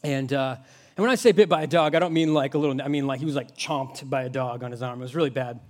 And, 0.02 0.32
uh, 0.32 0.56
and 0.96 1.02
when 1.02 1.10
I 1.10 1.14
say 1.14 1.32
bit 1.32 1.48
by 1.48 1.62
a 1.62 1.66
dog, 1.66 1.94
I 1.94 1.98
don't 1.98 2.12
mean 2.12 2.34
like 2.34 2.54
a 2.54 2.58
little, 2.58 2.80
I 2.80 2.88
mean 2.88 3.06
like 3.06 3.18
he 3.18 3.26
was 3.26 3.34
like 3.34 3.56
chomped 3.56 4.08
by 4.08 4.24
a 4.24 4.28
dog 4.28 4.62
on 4.62 4.70
his 4.70 4.82
arm. 4.82 5.00
It 5.00 5.02
was 5.02 5.14
really 5.14 5.30
bad. 5.30 5.60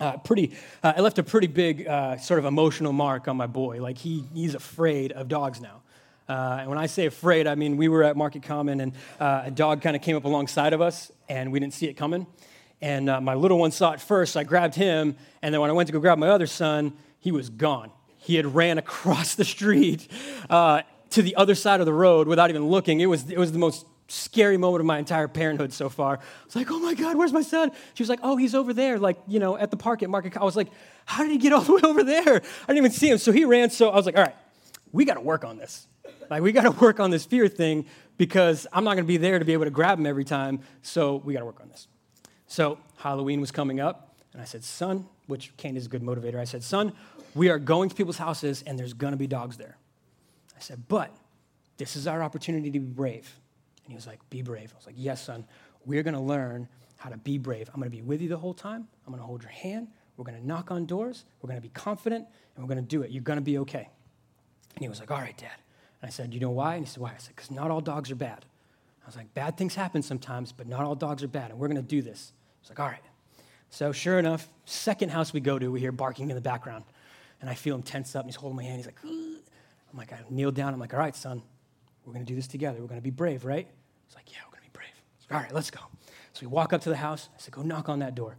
Uh, 0.00 0.16
pretty, 0.16 0.52
uh, 0.82 0.92
I 0.96 1.00
left 1.00 1.18
a 1.18 1.24
pretty 1.24 1.48
big 1.48 1.86
uh, 1.86 2.18
sort 2.18 2.38
of 2.38 2.46
emotional 2.46 2.92
mark 2.92 3.26
on 3.26 3.36
my 3.36 3.48
boy. 3.48 3.82
Like 3.82 3.98
he, 3.98 4.24
he's 4.32 4.54
afraid 4.54 5.12
of 5.12 5.28
dogs 5.28 5.60
now. 5.60 5.82
Uh, 6.28 6.58
and 6.60 6.68
when 6.68 6.78
I 6.78 6.86
say 6.86 7.06
afraid, 7.06 7.46
I 7.46 7.56
mean 7.56 7.76
we 7.76 7.88
were 7.88 8.04
at 8.04 8.16
Market 8.16 8.42
Common 8.42 8.80
and 8.80 8.92
uh, 9.18 9.42
a 9.46 9.50
dog 9.50 9.82
kind 9.82 9.96
of 9.96 10.02
came 10.02 10.16
up 10.16 10.24
alongside 10.24 10.72
of 10.72 10.80
us 10.80 11.10
and 11.28 11.50
we 11.50 11.58
didn't 11.58 11.74
see 11.74 11.86
it 11.86 11.94
coming. 11.94 12.26
And 12.80 13.06
my 13.06 13.34
little 13.34 13.58
one 13.58 13.72
saw 13.72 13.90
it 13.90 14.00
first, 14.00 14.34
so 14.34 14.40
I 14.40 14.44
grabbed 14.44 14.76
him. 14.76 15.16
And 15.42 15.52
then 15.52 15.60
when 15.60 15.68
I 15.68 15.72
went 15.72 15.88
to 15.88 15.92
go 15.92 15.98
grab 15.98 16.16
my 16.16 16.28
other 16.28 16.46
son, 16.46 16.92
he 17.18 17.32
was 17.32 17.50
gone. 17.50 17.90
He 18.18 18.36
had 18.36 18.54
ran 18.54 18.78
across 18.84 19.34
the 19.34 19.44
street 19.44 20.06
to 21.10 21.22
the 21.22 21.36
other 21.36 21.54
side 21.54 21.80
of 21.80 21.86
the 21.86 21.92
road 21.92 22.28
without 22.28 22.50
even 22.50 22.66
looking. 22.68 23.00
It 23.00 23.06
was, 23.06 23.30
it 23.30 23.38
was 23.38 23.52
the 23.52 23.58
most 23.58 23.86
scary 24.08 24.56
moment 24.56 24.80
of 24.80 24.86
my 24.86 24.98
entire 24.98 25.28
parenthood 25.28 25.72
so 25.72 25.88
far. 25.88 26.16
I 26.16 26.44
was 26.44 26.56
like, 26.56 26.70
oh 26.70 26.78
my 26.78 26.94
God, 26.94 27.16
where's 27.16 27.32
my 27.32 27.42
son? 27.42 27.70
She 27.94 28.02
was 28.02 28.08
like, 28.08 28.20
oh, 28.22 28.36
he's 28.36 28.54
over 28.54 28.72
there, 28.72 28.98
like, 28.98 29.18
you 29.26 29.38
know, 29.38 29.56
at 29.56 29.70
the 29.70 29.76
park 29.76 30.02
at 30.02 30.10
Market. 30.10 30.36
I 30.36 30.44
was 30.44 30.56
like, 30.56 30.68
how 31.04 31.22
did 31.22 31.32
he 31.32 31.38
get 31.38 31.52
all 31.52 31.60
the 31.60 31.74
way 31.74 31.82
over 31.84 32.02
there? 32.02 32.36
I 32.36 32.66
didn't 32.66 32.78
even 32.78 32.90
see 32.90 33.08
him. 33.10 33.18
So 33.18 33.32
he 33.32 33.44
ran. 33.44 33.70
So 33.70 33.90
I 33.90 33.96
was 33.96 34.06
like, 34.06 34.16
all 34.16 34.24
right, 34.24 34.36
we 34.92 35.04
got 35.04 35.14
to 35.14 35.20
work 35.20 35.44
on 35.44 35.58
this. 35.58 35.86
Like, 36.30 36.42
we 36.42 36.52
got 36.52 36.62
to 36.62 36.70
work 36.70 37.00
on 37.00 37.10
this 37.10 37.24
fear 37.24 37.48
thing 37.48 37.86
because 38.18 38.66
I'm 38.72 38.84
not 38.84 38.94
going 38.94 39.04
to 39.04 39.08
be 39.08 39.16
there 39.16 39.38
to 39.38 39.44
be 39.44 39.54
able 39.54 39.64
to 39.64 39.70
grab 39.70 39.98
him 39.98 40.06
every 40.06 40.24
time. 40.24 40.60
So 40.82 41.16
we 41.16 41.32
got 41.32 41.40
to 41.40 41.46
work 41.46 41.60
on 41.60 41.68
this. 41.68 41.86
So 42.46 42.78
Halloween 42.98 43.40
was 43.40 43.50
coming 43.50 43.80
up, 43.80 44.14
and 44.32 44.42
I 44.42 44.44
said, 44.44 44.64
son, 44.64 45.06
which 45.26 45.56
Kane 45.56 45.76
is 45.76 45.86
a 45.86 45.88
good 45.88 46.02
motivator. 46.02 46.36
I 46.36 46.44
said, 46.44 46.62
son, 46.62 46.92
we 47.34 47.48
are 47.48 47.58
going 47.58 47.88
to 47.88 47.94
people's 47.94 48.18
houses, 48.18 48.62
and 48.66 48.78
there's 48.78 48.92
going 48.92 49.12
to 49.12 49.18
be 49.18 49.26
dogs 49.26 49.56
there. 49.56 49.77
I 50.58 50.60
said, 50.60 50.88
but 50.88 51.14
this 51.76 51.94
is 51.94 52.06
our 52.08 52.22
opportunity 52.22 52.70
to 52.70 52.80
be 52.80 52.86
brave. 52.86 53.32
And 53.84 53.92
he 53.92 53.94
was 53.94 54.06
like, 54.06 54.18
Be 54.28 54.42
brave. 54.42 54.72
I 54.74 54.76
was 54.76 54.86
like, 54.86 54.96
Yes, 54.98 55.24
son. 55.24 55.44
We're 55.86 56.02
going 56.02 56.14
to 56.14 56.20
learn 56.20 56.68
how 56.96 57.08
to 57.08 57.16
be 57.16 57.38
brave. 57.38 57.70
I'm 57.72 57.80
going 57.80 57.90
to 57.90 57.96
be 57.96 58.02
with 58.02 58.20
you 58.20 58.28
the 58.28 58.36
whole 58.36 58.52
time. 58.52 58.88
I'm 59.06 59.12
going 59.12 59.22
to 59.22 59.26
hold 59.26 59.42
your 59.42 59.52
hand. 59.52 59.88
We're 60.16 60.24
going 60.24 60.38
to 60.38 60.46
knock 60.46 60.70
on 60.70 60.84
doors. 60.84 61.24
We're 61.40 61.46
going 61.46 61.60
to 61.60 61.62
be 61.62 61.70
confident, 61.72 62.26
and 62.54 62.64
we're 62.64 62.74
going 62.74 62.84
to 62.84 62.88
do 62.88 63.02
it. 63.02 63.12
You're 63.12 63.22
going 63.22 63.38
to 63.38 63.44
be 63.44 63.58
okay. 63.58 63.88
And 64.74 64.82
he 64.82 64.88
was 64.88 64.98
like, 65.00 65.10
All 65.10 65.18
right, 65.18 65.36
Dad. 65.38 65.56
And 66.02 66.08
I 66.08 66.10
said, 66.10 66.34
You 66.34 66.40
know 66.40 66.50
why? 66.50 66.74
And 66.74 66.84
he 66.84 66.90
said, 66.90 67.00
Why? 67.00 67.10
I 67.10 67.18
said, 67.18 67.36
Because 67.36 67.52
not 67.52 67.70
all 67.70 67.80
dogs 67.80 68.10
are 68.10 68.16
bad. 68.16 68.44
I 69.04 69.06
was 69.06 69.16
like, 69.16 69.32
Bad 69.32 69.56
things 69.56 69.76
happen 69.76 70.02
sometimes, 70.02 70.50
but 70.50 70.66
not 70.66 70.82
all 70.82 70.96
dogs 70.96 71.22
are 71.22 71.28
bad, 71.28 71.52
and 71.52 71.60
we're 71.60 71.68
going 71.68 71.80
to 71.80 71.88
do 71.88 72.02
this. 72.02 72.32
He's 72.60 72.70
like, 72.70 72.80
All 72.80 72.88
right. 72.88 72.98
So, 73.70 73.92
sure 73.92 74.18
enough, 74.18 74.48
second 74.64 75.10
house 75.10 75.32
we 75.32 75.40
go 75.40 75.58
to, 75.58 75.70
we 75.70 75.78
hear 75.78 75.92
barking 75.92 76.30
in 76.30 76.34
the 76.34 76.42
background. 76.42 76.84
And 77.40 77.48
I 77.48 77.54
feel 77.54 77.76
him 77.76 77.82
tense 77.82 78.16
up, 78.16 78.22
and 78.22 78.30
he's 78.30 78.36
holding 78.36 78.56
my 78.56 78.64
hand. 78.64 78.78
He's 78.78 78.86
like, 78.86 78.98
Ugh. 79.04 79.27
I'm 79.90 79.98
like, 79.98 80.12
I 80.12 80.20
kneel 80.30 80.50
down. 80.50 80.74
I'm 80.74 80.80
like, 80.80 80.94
All 80.94 81.00
right, 81.00 81.16
son, 81.16 81.42
we're 82.04 82.12
going 82.12 82.24
to 82.24 82.30
do 82.30 82.36
this 82.36 82.46
together. 82.46 82.80
We're 82.80 82.88
going 82.88 83.00
to 83.00 83.04
be 83.04 83.10
brave, 83.10 83.44
right? 83.44 83.66
He's 84.06 84.14
like, 84.14 84.30
Yeah, 84.32 84.38
we're 84.46 84.52
going 84.58 84.64
to 84.64 84.70
be 84.70 84.78
brave. 84.78 84.88
Like, 85.30 85.36
All 85.36 85.42
right, 85.42 85.54
let's 85.54 85.70
go. 85.70 85.80
So 86.32 86.40
we 86.42 86.46
walk 86.46 86.72
up 86.72 86.80
to 86.82 86.88
the 86.88 86.96
house. 86.96 87.28
I 87.34 87.40
said, 87.40 87.52
Go 87.52 87.62
knock 87.62 87.88
on 87.88 88.00
that 88.00 88.14
door. 88.14 88.36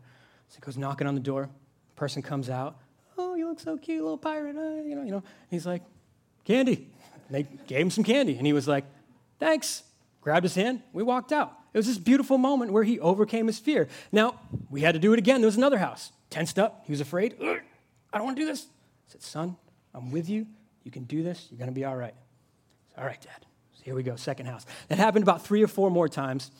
So 0.49 0.55
he 0.55 0.61
goes 0.61 0.77
knocking 0.77 1.07
on 1.07 1.15
the 1.15 1.21
door. 1.21 1.49
Person 1.95 2.21
comes 2.21 2.49
out. 2.49 2.77
Oh, 3.17 3.35
you 3.35 3.47
look 3.47 3.59
so 3.59 3.77
cute, 3.77 4.01
little 4.01 4.17
pirate. 4.17 4.55
Uh, 4.55 4.81
you 4.83 4.95
know, 4.95 5.03
you 5.03 5.11
know. 5.11 5.23
He's 5.49 5.65
like, 5.65 5.83
Candy. 6.45 6.87
And 7.27 7.35
they 7.35 7.43
gave 7.67 7.81
him 7.81 7.91
some 7.91 8.03
candy. 8.03 8.37
And 8.37 8.45
he 8.45 8.53
was 8.53 8.67
like, 8.67 8.85
Thanks. 9.39 9.83
Grabbed 10.21 10.43
his 10.43 10.55
hand. 10.55 10.81
We 10.91 11.03
walked 11.03 11.31
out. 11.31 11.55
It 11.73 11.77
was 11.77 11.87
this 11.87 11.97
beautiful 11.97 12.37
moment 12.37 12.73
where 12.73 12.83
he 12.83 12.99
overcame 12.99 13.47
his 13.47 13.59
fear. 13.59 13.87
Now, 14.11 14.39
we 14.69 14.81
had 14.81 14.93
to 14.93 14.99
do 14.99 15.13
it 15.13 15.19
again. 15.19 15.39
There 15.41 15.47
was 15.47 15.55
another 15.55 15.77
house. 15.77 16.11
Tensed 16.29 16.59
up. 16.59 16.83
He 16.85 16.91
was 16.91 16.99
afraid. 16.99 17.35
I 17.41 18.17
don't 18.17 18.25
want 18.25 18.37
to 18.37 18.41
do 18.41 18.47
this. 18.47 18.63
I 18.63 19.11
said, 19.11 19.21
Son, 19.21 19.55
I'm 19.93 20.11
with 20.11 20.29
you. 20.29 20.47
You 20.83 20.91
can 20.91 21.03
do 21.03 21.23
this. 21.23 21.47
You're 21.49 21.57
going 21.57 21.69
to 21.69 21.73
be 21.73 21.85
all 21.85 21.95
right. 21.95 22.15
All 22.97 23.05
right, 23.05 23.19
Dad. 23.21 23.45
So 23.73 23.83
here 23.83 23.95
we 23.95 24.03
go, 24.03 24.15
second 24.15 24.47
house. 24.47 24.65
That 24.87 24.97
happened 24.97 25.23
about 25.23 25.45
three 25.45 25.63
or 25.63 25.67
four 25.67 25.89
more 25.89 26.09
times. 26.09 26.51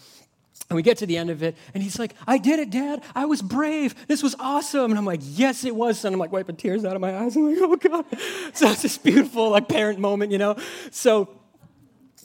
And 0.69 0.75
we 0.75 0.84
get 0.84 0.97
to 0.97 1.05
the 1.05 1.17
end 1.17 1.29
of 1.29 1.41
it, 1.41 1.55
and 1.73 1.82
he's 1.82 1.97
like, 1.97 2.13
I 2.27 2.38
did 2.38 2.60
it, 2.60 2.69
Dad. 2.69 3.01
I 3.15 3.25
was 3.25 3.41
brave. 3.41 3.95
This 4.08 4.21
was 4.21 4.36
awesome. 4.39 4.91
And 4.91 4.99
I'm 4.99 5.05
like, 5.05 5.21
yes, 5.23 5.63
it 5.63 5.75
was, 5.75 5.99
son. 5.99 6.13
I'm 6.13 6.19
like 6.19 6.32
wiping 6.32 6.58
tears 6.58 6.86
out 6.86 6.95
of 6.95 7.01
my 7.01 7.17
eyes. 7.17 7.36
I'm 7.38 7.49
like, 7.49 7.58
oh, 7.62 7.75
God. 7.75 8.05
So 8.53 8.69
it's 8.69 8.82
this 8.82 8.97
beautiful, 8.97 9.51
like, 9.51 9.67
parent 9.67 9.99
moment, 9.99 10.32
you 10.32 10.38
know? 10.38 10.58
So 10.91 11.39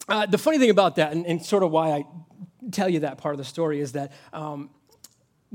uh, 0.08 0.26
the 0.26 0.38
funny 0.38 0.58
thing 0.58 0.70
about 0.70 0.96
that, 0.96 1.12
and, 1.12 1.26
and, 1.26 1.44
sort 1.44 1.62
of 1.62 1.70
why 1.70 1.92
I 1.92 2.04
tell 2.70 2.88
you 2.88 3.00
that 3.00 3.18
part 3.18 3.34
of 3.34 3.38
the 3.38 3.44
story, 3.44 3.80
is 3.80 3.92
that 3.92 4.12
um, 4.32 4.68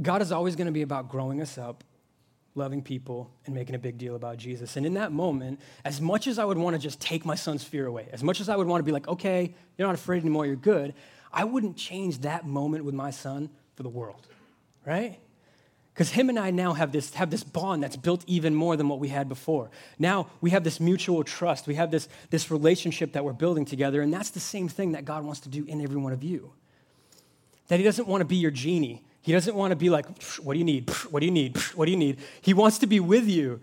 God 0.02 0.22
is 0.22 0.32
always 0.32 0.56
going 0.56 0.68
to 0.68 0.74
be 0.74 0.82
about 0.82 1.10
growing 1.10 1.42
us 1.42 1.58
up 1.58 1.84
loving 2.60 2.84
people 2.84 3.32
and 3.46 3.56
making 3.56 3.74
a 3.74 3.80
big 3.80 3.98
deal 3.98 4.16
about 4.16 4.38
Jesus. 4.38 4.78
And 4.78 4.86
in 4.86 4.94
that 4.94 5.12
moment, 5.12 5.60
as 5.84 6.00
much 6.00 6.28
as 6.28 6.38
I 6.38 6.46
would 6.46 6.58
want 6.58 6.76
to 6.76 6.80
just 6.80 7.00
take 7.00 7.26
my 7.26 7.34
son's 7.34 7.64
fear 7.64 7.88
away, 7.88 8.08
as 8.12 8.22
much 8.22 8.40
as 8.40 8.50
I 8.50 8.56
would 8.56 8.68
want 8.68 8.82
to 8.82 8.84
be 8.84 8.92
like, 8.92 9.08
okay, 9.08 9.56
you're 9.78 9.88
not 9.88 9.96
afraid 9.96 10.22
anymore, 10.22 10.46
you're 10.46 10.56
good, 10.56 10.94
I 11.34 11.46
wouldn't 11.46 11.78
change 11.78 12.20
that 12.20 12.46
moment 12.46 12.86
with 12.86 12.94
my 12.94 13.10
son 13.10 13.50
for 13.76 13.82
the 13.82 13.90
world, 13.90 14.28
right? 14.86 15.20
Because 15.94 16.12
him 16.12 16.30
and 16.30 16.38
I 16.38 16.52
now 16.52 16.74
have 16.74 16.92
this, 16.92 17.14
have 17.16 17.30
this 17.30 17.44
bond 17.44 17.84
that's 17.84 17.98
built 17.98 18.24
even 18.28 18.56
more 18.56 18.78
than 18.78 18.88
what 18.88 19.00
we 19.00 19.10
had 19.10 19.28
before. 19.28 19.70
Now 19.98 20.28
we 20.40 20.52
have 20.52 20.64
this 20.64 20.80
mutual 20.80 21.24
trust. 21.24 21.68
We 21.68 21.76
have 21.76 21.92
this, 21.92 22.08
this 22.30 22.52
relationship 22.52 23.14
that 23.14 23.26
we're 23.26 23.34
building 23.34 23.66
together, 23.66 24.02
and 24.02 24.14
that's 24.14 24.30
the 24.30 24.40
same 24.40 24.70
thing 24.70 24.94
that 24.94 25.04
God 25.06 25.24
wants 25.24 25.42
to 25.42 25.50
do 25.50 25.66
in 25.66 25.82
every 25.82 25.98
one 25.98 26.14
of 26.14 26.24
you. 26.24 26.54
That 27.68 27.80
He 27.80 27.84
doesn't 27.84 28.08
want 28.08 28.22
to 28.22 28.26
be 28.26 28.38
your 28.38 28.52
genie 28.52 29.04
he 29.22 29.32
doesn't 29.32 29.56
want 29.56 29.72
to 29.72 29.76
be 29.76 29.90
like, 29.90 30.06
what 30.40 30.54
do 30.54 30.60
you 30.60 30.66
need? 30.66 30.90
What 31.10 31.20
do 31.20 31.26
you 31.26 31.32
need? 31.32 31.58
What 31.76 31.86
do 31.86 31.92
you 31.92 31.98
need? 31.98 32.20
He 32.42 32.54
wants 32.54 32.80
to 32.80 32.88
be 32.88 33.00
with 33.00 33.28
you. 33.28 33.60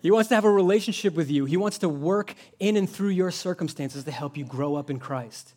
He 0.00 0.10
wants 0.10 0.28
to 0.30 0.34
have 0.34 0.44
a 0.44 0.50
relationship 0.50 1.14
with 1.14 1.30
you. 1.30 1.44
He 1.44 1.56
wants 1.56 1.78
to 1.78 1.88
work 1.88 2.34
in 2.58 2.76
and 2.76 2.88
through 2.90 3.10
your 3.10 3.30
circumstances 3.30 4.04
to 4.04 4.10
help 4.10 4.36
you 4.36 4.44
grow 4.44 4.74
up 4.74 4.90
in 4.90 4.98
Christ. 4.98 5.54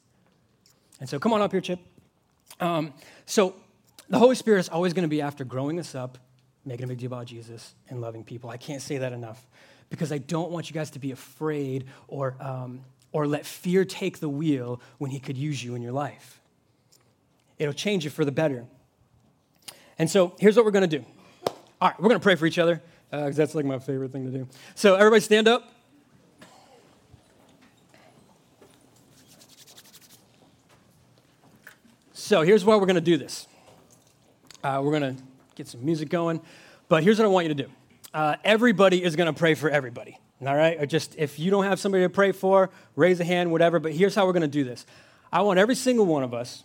And 1.00 1.10
so, 1.10 1.20
come 1.20 1.34
on 1.34 1.42
up 1.42 1.52
here, 1.52 1.62
Chip. 1.62 1.80
Um, 2.60 2.94
so, 3.26 3.56
the 4.08 4.20
Holy 4.20 4.36
Spirit 4.36 4.60
is 4.60 4.70
always 4.70 4.94
going 4.94 5.04
to 5.04 5.10
be 5.10 5.22
after 5.22 5.44
growing 5.44 5.80
us 5.80 5.96
up, 5.96 6.20
making 6.64 6.86
a 6.86 6.88
big 6.88 7.00
deal 7.00 7.08
about 7.08 7.26
Jesus, 7.26 7.74
and 7.90 8.02
loving 8.02 8.24
people. 8.24 8.50
I 8.50 8.58
can't 8.58 8.82
say 8.82 9.00
that 9.00 9.14
enough 9.14 9.46
because 9.90 10.12
I 10.12 10.20
don't 10.20 10.52
want 10.52 10.70
you 10.70 10.74
guys 10.74 10.92
to 10.92 11.00
be 11.00 11.12
afraid 11.12 11.86
or, 12.08 12.36
um, 12.40 12.82
or 13.12 13.28
let 13.28 13.46
fear 13.46 13.84
take 13.84 14.20
the 14.20 14.30
wheel 14.30 14.80
when 15.00 15.10
He 15.10 15.20
could 15.20 15.38
use 15.38 15.64
you 15.64 15.74
in 15.74 15.82
your 15.82 15.92
life. 15.92 16.40
It'll 17.58 17.74
change 17.74 18.04
you 18.04 18.12
for 18.12 18.26
the 18.26 18.32
better. 18.32 18.66
And 19.98 20.10
so 20.10 20.36
here's 20.40 20.56
what 20.56 20.66
we're 20.66 20.72
going 20.72 20.90
to 20.90 21.00
do. 21.00 21.06
All 21.82 21.90
right, 21.90 22.00
we're 22.00 22.10
going 22.10 22.20
to 22.20 22.24
pray 22.24 22.36
for 22.36 22.46
each 22.46 22.60
other 22.60 22.82
because 23.12 23.38
uh, 23.38 23.42
that's 23.42 23.56
like 23.56 23.66
my 23.66 23.80
favorite 23.80 24.12
thing 24.12 24.26
to 24.26 24.38
do. 24.38 24.48
So 24.76 24.96
everybody 24.96 25.22
stand 25.22 25.48
up. 25.48 25.72
So 32.14 32.42
here's 32.42 32.66
why 32.66 32.76
we're 32.76 32.88
going 32.88 32.96
to 32.96 33.02
do 33.02 33.18
this. 33.18 33.48
Uh, 34.64 34.82
we're 34.84 34.98
going 35.00 35.16
to 35.16 35.24
get 35.54 35.68
some 35.68 35.86
music 35.86 36.10
going, 36.10 36.42
but 36.90 37.04
here's 37.04 37.20
what 37.20 37.26
I 37.26 37.28
want 37.28 37.48
you 37.48 37.54
to 37.54 37.64
do. 37.64 37.70
Uh, 38.14 38.36
everybody 38.44 39.04
is 39.04 39.16
going 39.16 39.32
to 39.32 39.38
pray 39.38 39.54
for 39.54 39.70
everybody. 39.70 40.18
All 40.42 40.56
right? 40.56 40.82
Or 40.82 40.86
just 40.86 41.16
if 41.18 41.38
you 41.38 41.52
don't 41.52 41.66
have 41.66 41.80
somebody 41.80 42.04
to 42.04 42.10
pray 42.10 42.32
for, 42.32 42.72
raise 42.96 43.20
a 43.20 43.24
hand, 43.24 43.52
whatever. 43.52 43.80
But 43.80 43.94
here's 43.94 44.16
how 44.16 44.26
we're 44.26 44.34
going 44.34 44.42
to 44.42 44.48
do 44.48 44.64
this. 44.64 44.86
I 45.32 45.42
want 45.42 45.60
every 45.60 45.76
single 45.76 46.06
one 46.06 46.24
of 46.24 46.34
us 46.34 46.64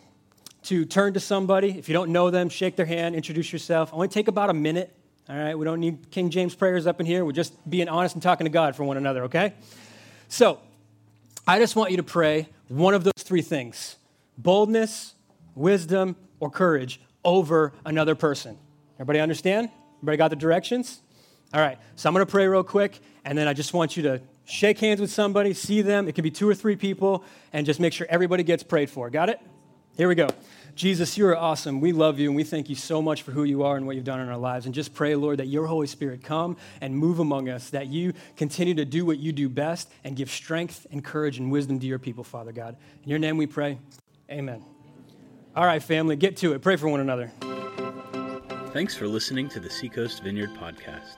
to 0.65 0.85
turn 0.85 1.15
to 1.15 1.21
somebody. 1.21 1.79
If 1.79 1.89
you 1.89 1.93
don't 1.93 2.11
know 2.11 2.31
them, 2.31 2.49
shake 2.49 2.77
their 2.77 2.87
hand, 2.87 3.15
introduce 3.15 3.53
yourself. 3.53 3.91
Only 3.93 4.09
take 4.09 4.29
about 4.29 4.51
a 4.51 4.55
minute. 4.55 4.95
All 5.29 5.37
right, 5.37 5.57
we 5.57 5.65
don't 5.65 5.81
need 5.81 6.11
King 6.11 6.31
James 6.31 6.55
prayers 6.55 6.87
up 6.87 7.01
in 7.01 7.07
here. 7.07 7.25
We're 7.25 7.33
just 7.33 7.55
being 7.69 7.89
honest 7.89 8.17
and 8.17 8.23
talking 8.23 8.47
to 8.47 8.51
God 8.51 8.75
for 8.75 8.85
one 8.85 8.97
another, 8.97 9.25
okay? 9.25 9.55
So, 10.29 10.61
I 11.47 11.59
just 11.59 11.77
want 11.77 11.91
you 11.91 11.97
to 11.99 12.03
pray 12.03 12.49
one 12.69 12.95
of 12.95 13.05
those 13.05 13.13
three 13.19 13.43
things 13.43 13.97
boldness, 14.39 15.15
wisdom, 15.55 16.17
or 16.41 16.51
courage 16.51 17.01
over 17.25 17.73
another 17.85 18.15
person. 18.15 18.59
Everybody 18.97 19.21
understand? 19.21 19.71
Everybody 19.99 20.17
got 20.17 20.29
the 20.29 20.37
directions? 20.37 21.01
All 21.53 21.61
right, 21.61 21.79
so 21.97 22.09
I'm 22.09 22.15
going 22.15 22.25
to 22.25 22.31
pray 22.31 22.47
real 22.47 22.63
quick, 22.63 22.99
and 23.25 23.37
then 23.37 23.49
I 23.49 23.55
just 23.55 23.75
want 23.75 23.97
you 23.97 24.05
to 24.05 24.23
shake 24.45 24.79
hands 24.79 25.01
with 25.01 25.11
somebody, 25.11 25.53
see 25.53 25.83
them. 25.83 26.09
It 26.09 26.15
could 26.15 26.25
be 26.25 26.31
two 26.31 26.49
or 26.49 26.55
three 26.55 26.77
people, 26.77 27.25
and 27.53 27.67
just 27.67 27.81
make 27.81 27.93
sure 27.93 28.07
everybody 28.11 28.43
gets 28.43 28.63
prayed 28.63 28.91
for. 28.91 29.11
Got 29.11 29.29
it? 29.29 29.41
Here 29.97 30.09
we 30.09 30.15
go. 30.15 30.29
Jesus, 30.75 31.19
you 31.19 31.27
are 31.27 31.37
awesome. 31.37 31.81
We 31.81 31.93
love 31.93 32.19
you, 32.19 32.29
and 32.29 32.37
we 32.37 32.45
thank 32.45 32.71
you 32.71 32.75
so 32.75 33.03
much 33.03 33.23
for 33.23 33.33
who 33.33 33.45
you 33.45 33.65
are 33.65 33.77
and 33.77 33.87
what 33.87 33.97
you've 33.97 34.05
done 34.05 34.21
in 34.21 34.29
our 34.29 34.39
lives. 34.39 34.65
And 34.67 34.75
just 34.75 34.95
pray, 34.95 35.15
Lord, 35.15 35.39
that 35.39 35.47
your 35.47 35.67
Holy 35.67 35.87
Spirit 35.87 36.23
come 36.23 36.57
and 36.81 36.97
move 36.97 37.19
among 37.19 37.49
us, 37.49 37.71
that 37.71 37.89
you 37.89 38.15
continue 38.37 38.75
to 38.75 38.85
do 38.85 39.05
what 39.05 39.19
you 39.19 39.33
do 39.33 39.49
best 39.49 39.91
and 40.05 40.17
give 40.17 40.31
strength 40.31 40.87
and 40.91 41.05
courage 41.05 41.39
and 41.39 41.51
wisdom 41.51 41.81
to 41.81 41.87
your 41.87 41.99
people, 41.99 42.25
Father 42.25 42.53
God. 42.53 42.77
In 43.03 43.11
your 43.11 43.19
name 43.19 43.37
we 43.37 43.47
pray. 43.47 43.79
Amen. 44.31 44.65
All 45.55 45.67
right, 45.67 45.83
family, 45.83 46.17
get 46.17 46.37
to 46.39 46.53
it. 46.55 46.63
Pray 46.63 46.77
for 46.77 46.89
one 46.89 47.01
another. 47.01 47.31
Thanks 48.73 48.95
for 48.95 49.09
listening 49.09 49.49
to 49.51 49.61
the 49.61 49.69
Seacoast 49.69 50.23
Vineyard 50.23 50.55
Podcast. 50.55 51.17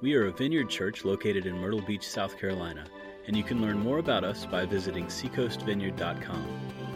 We 0.00 0.14
are 0.14 0.28
a 0.28 0.32
vineyard 0.32 0.70
church 0.70 1.04
located 1.04 1.44
in 1.44 1.58
Myrtle 1.58 1.82
Beach, 1.82 2.08
South 2.08 2.38
Carolina, 2.38 2.84
and 3.26 3.36
you 3.36 3.42
can 3.42 3.60
learn 3.60 3.78
more 3.78 3.98
about 3.98 4.22
us 4.22 4.46
by 4.46 4.64
visiting 4.64 5.06
seacoastvineyard.com. 5.06 6.93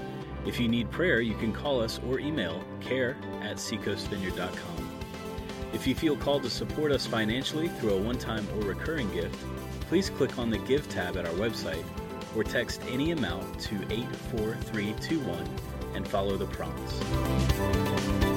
If 0.48 0.58
you 0.58 0.66
need 0.66 0.90
prayer, 0.90 1.20
you 1.20 1.34
can 1.34 1.52
call 1.52 1.82
us 1.82 2.00
or 2.08 2.18
email 2.18 2.64
care 2.80 3.18
at 3.42 3.58
seacoastvineyard.com. 3.58 5.00
If 5.74 5.86
you 5.86 5.94
feel 5.94 6.16
called 6.16 6.42
to 6.44 6.48
support 6.48 6.90
us 6.90 7.04
financially 7.04 7.68
through 7.68 7.90
a 7.90 8.00
one 8.00 8.16
time 8.16 8.48
or 8.54 8.62
recurring 8.62 9.12
gift, 9.12 9.36
please 9.82 10.08
click 10.08 10.38
on 10.38 10.48
the 10.48 10.56
Give 10.60 10.88
tab 10.88 11.18
at 11.18 11.26
our 11.26 11.34
website 11.34 11.84
or 12.34 12.44
text 12.44 12.80
any 12.88 13.10
amount 13.10 13.60
to 13.60 13.74
84321 13.92 15.46
and 15.94 16.08
follow 16.08 16.38
the 16.38 16.46
prompts. 16.46 18.27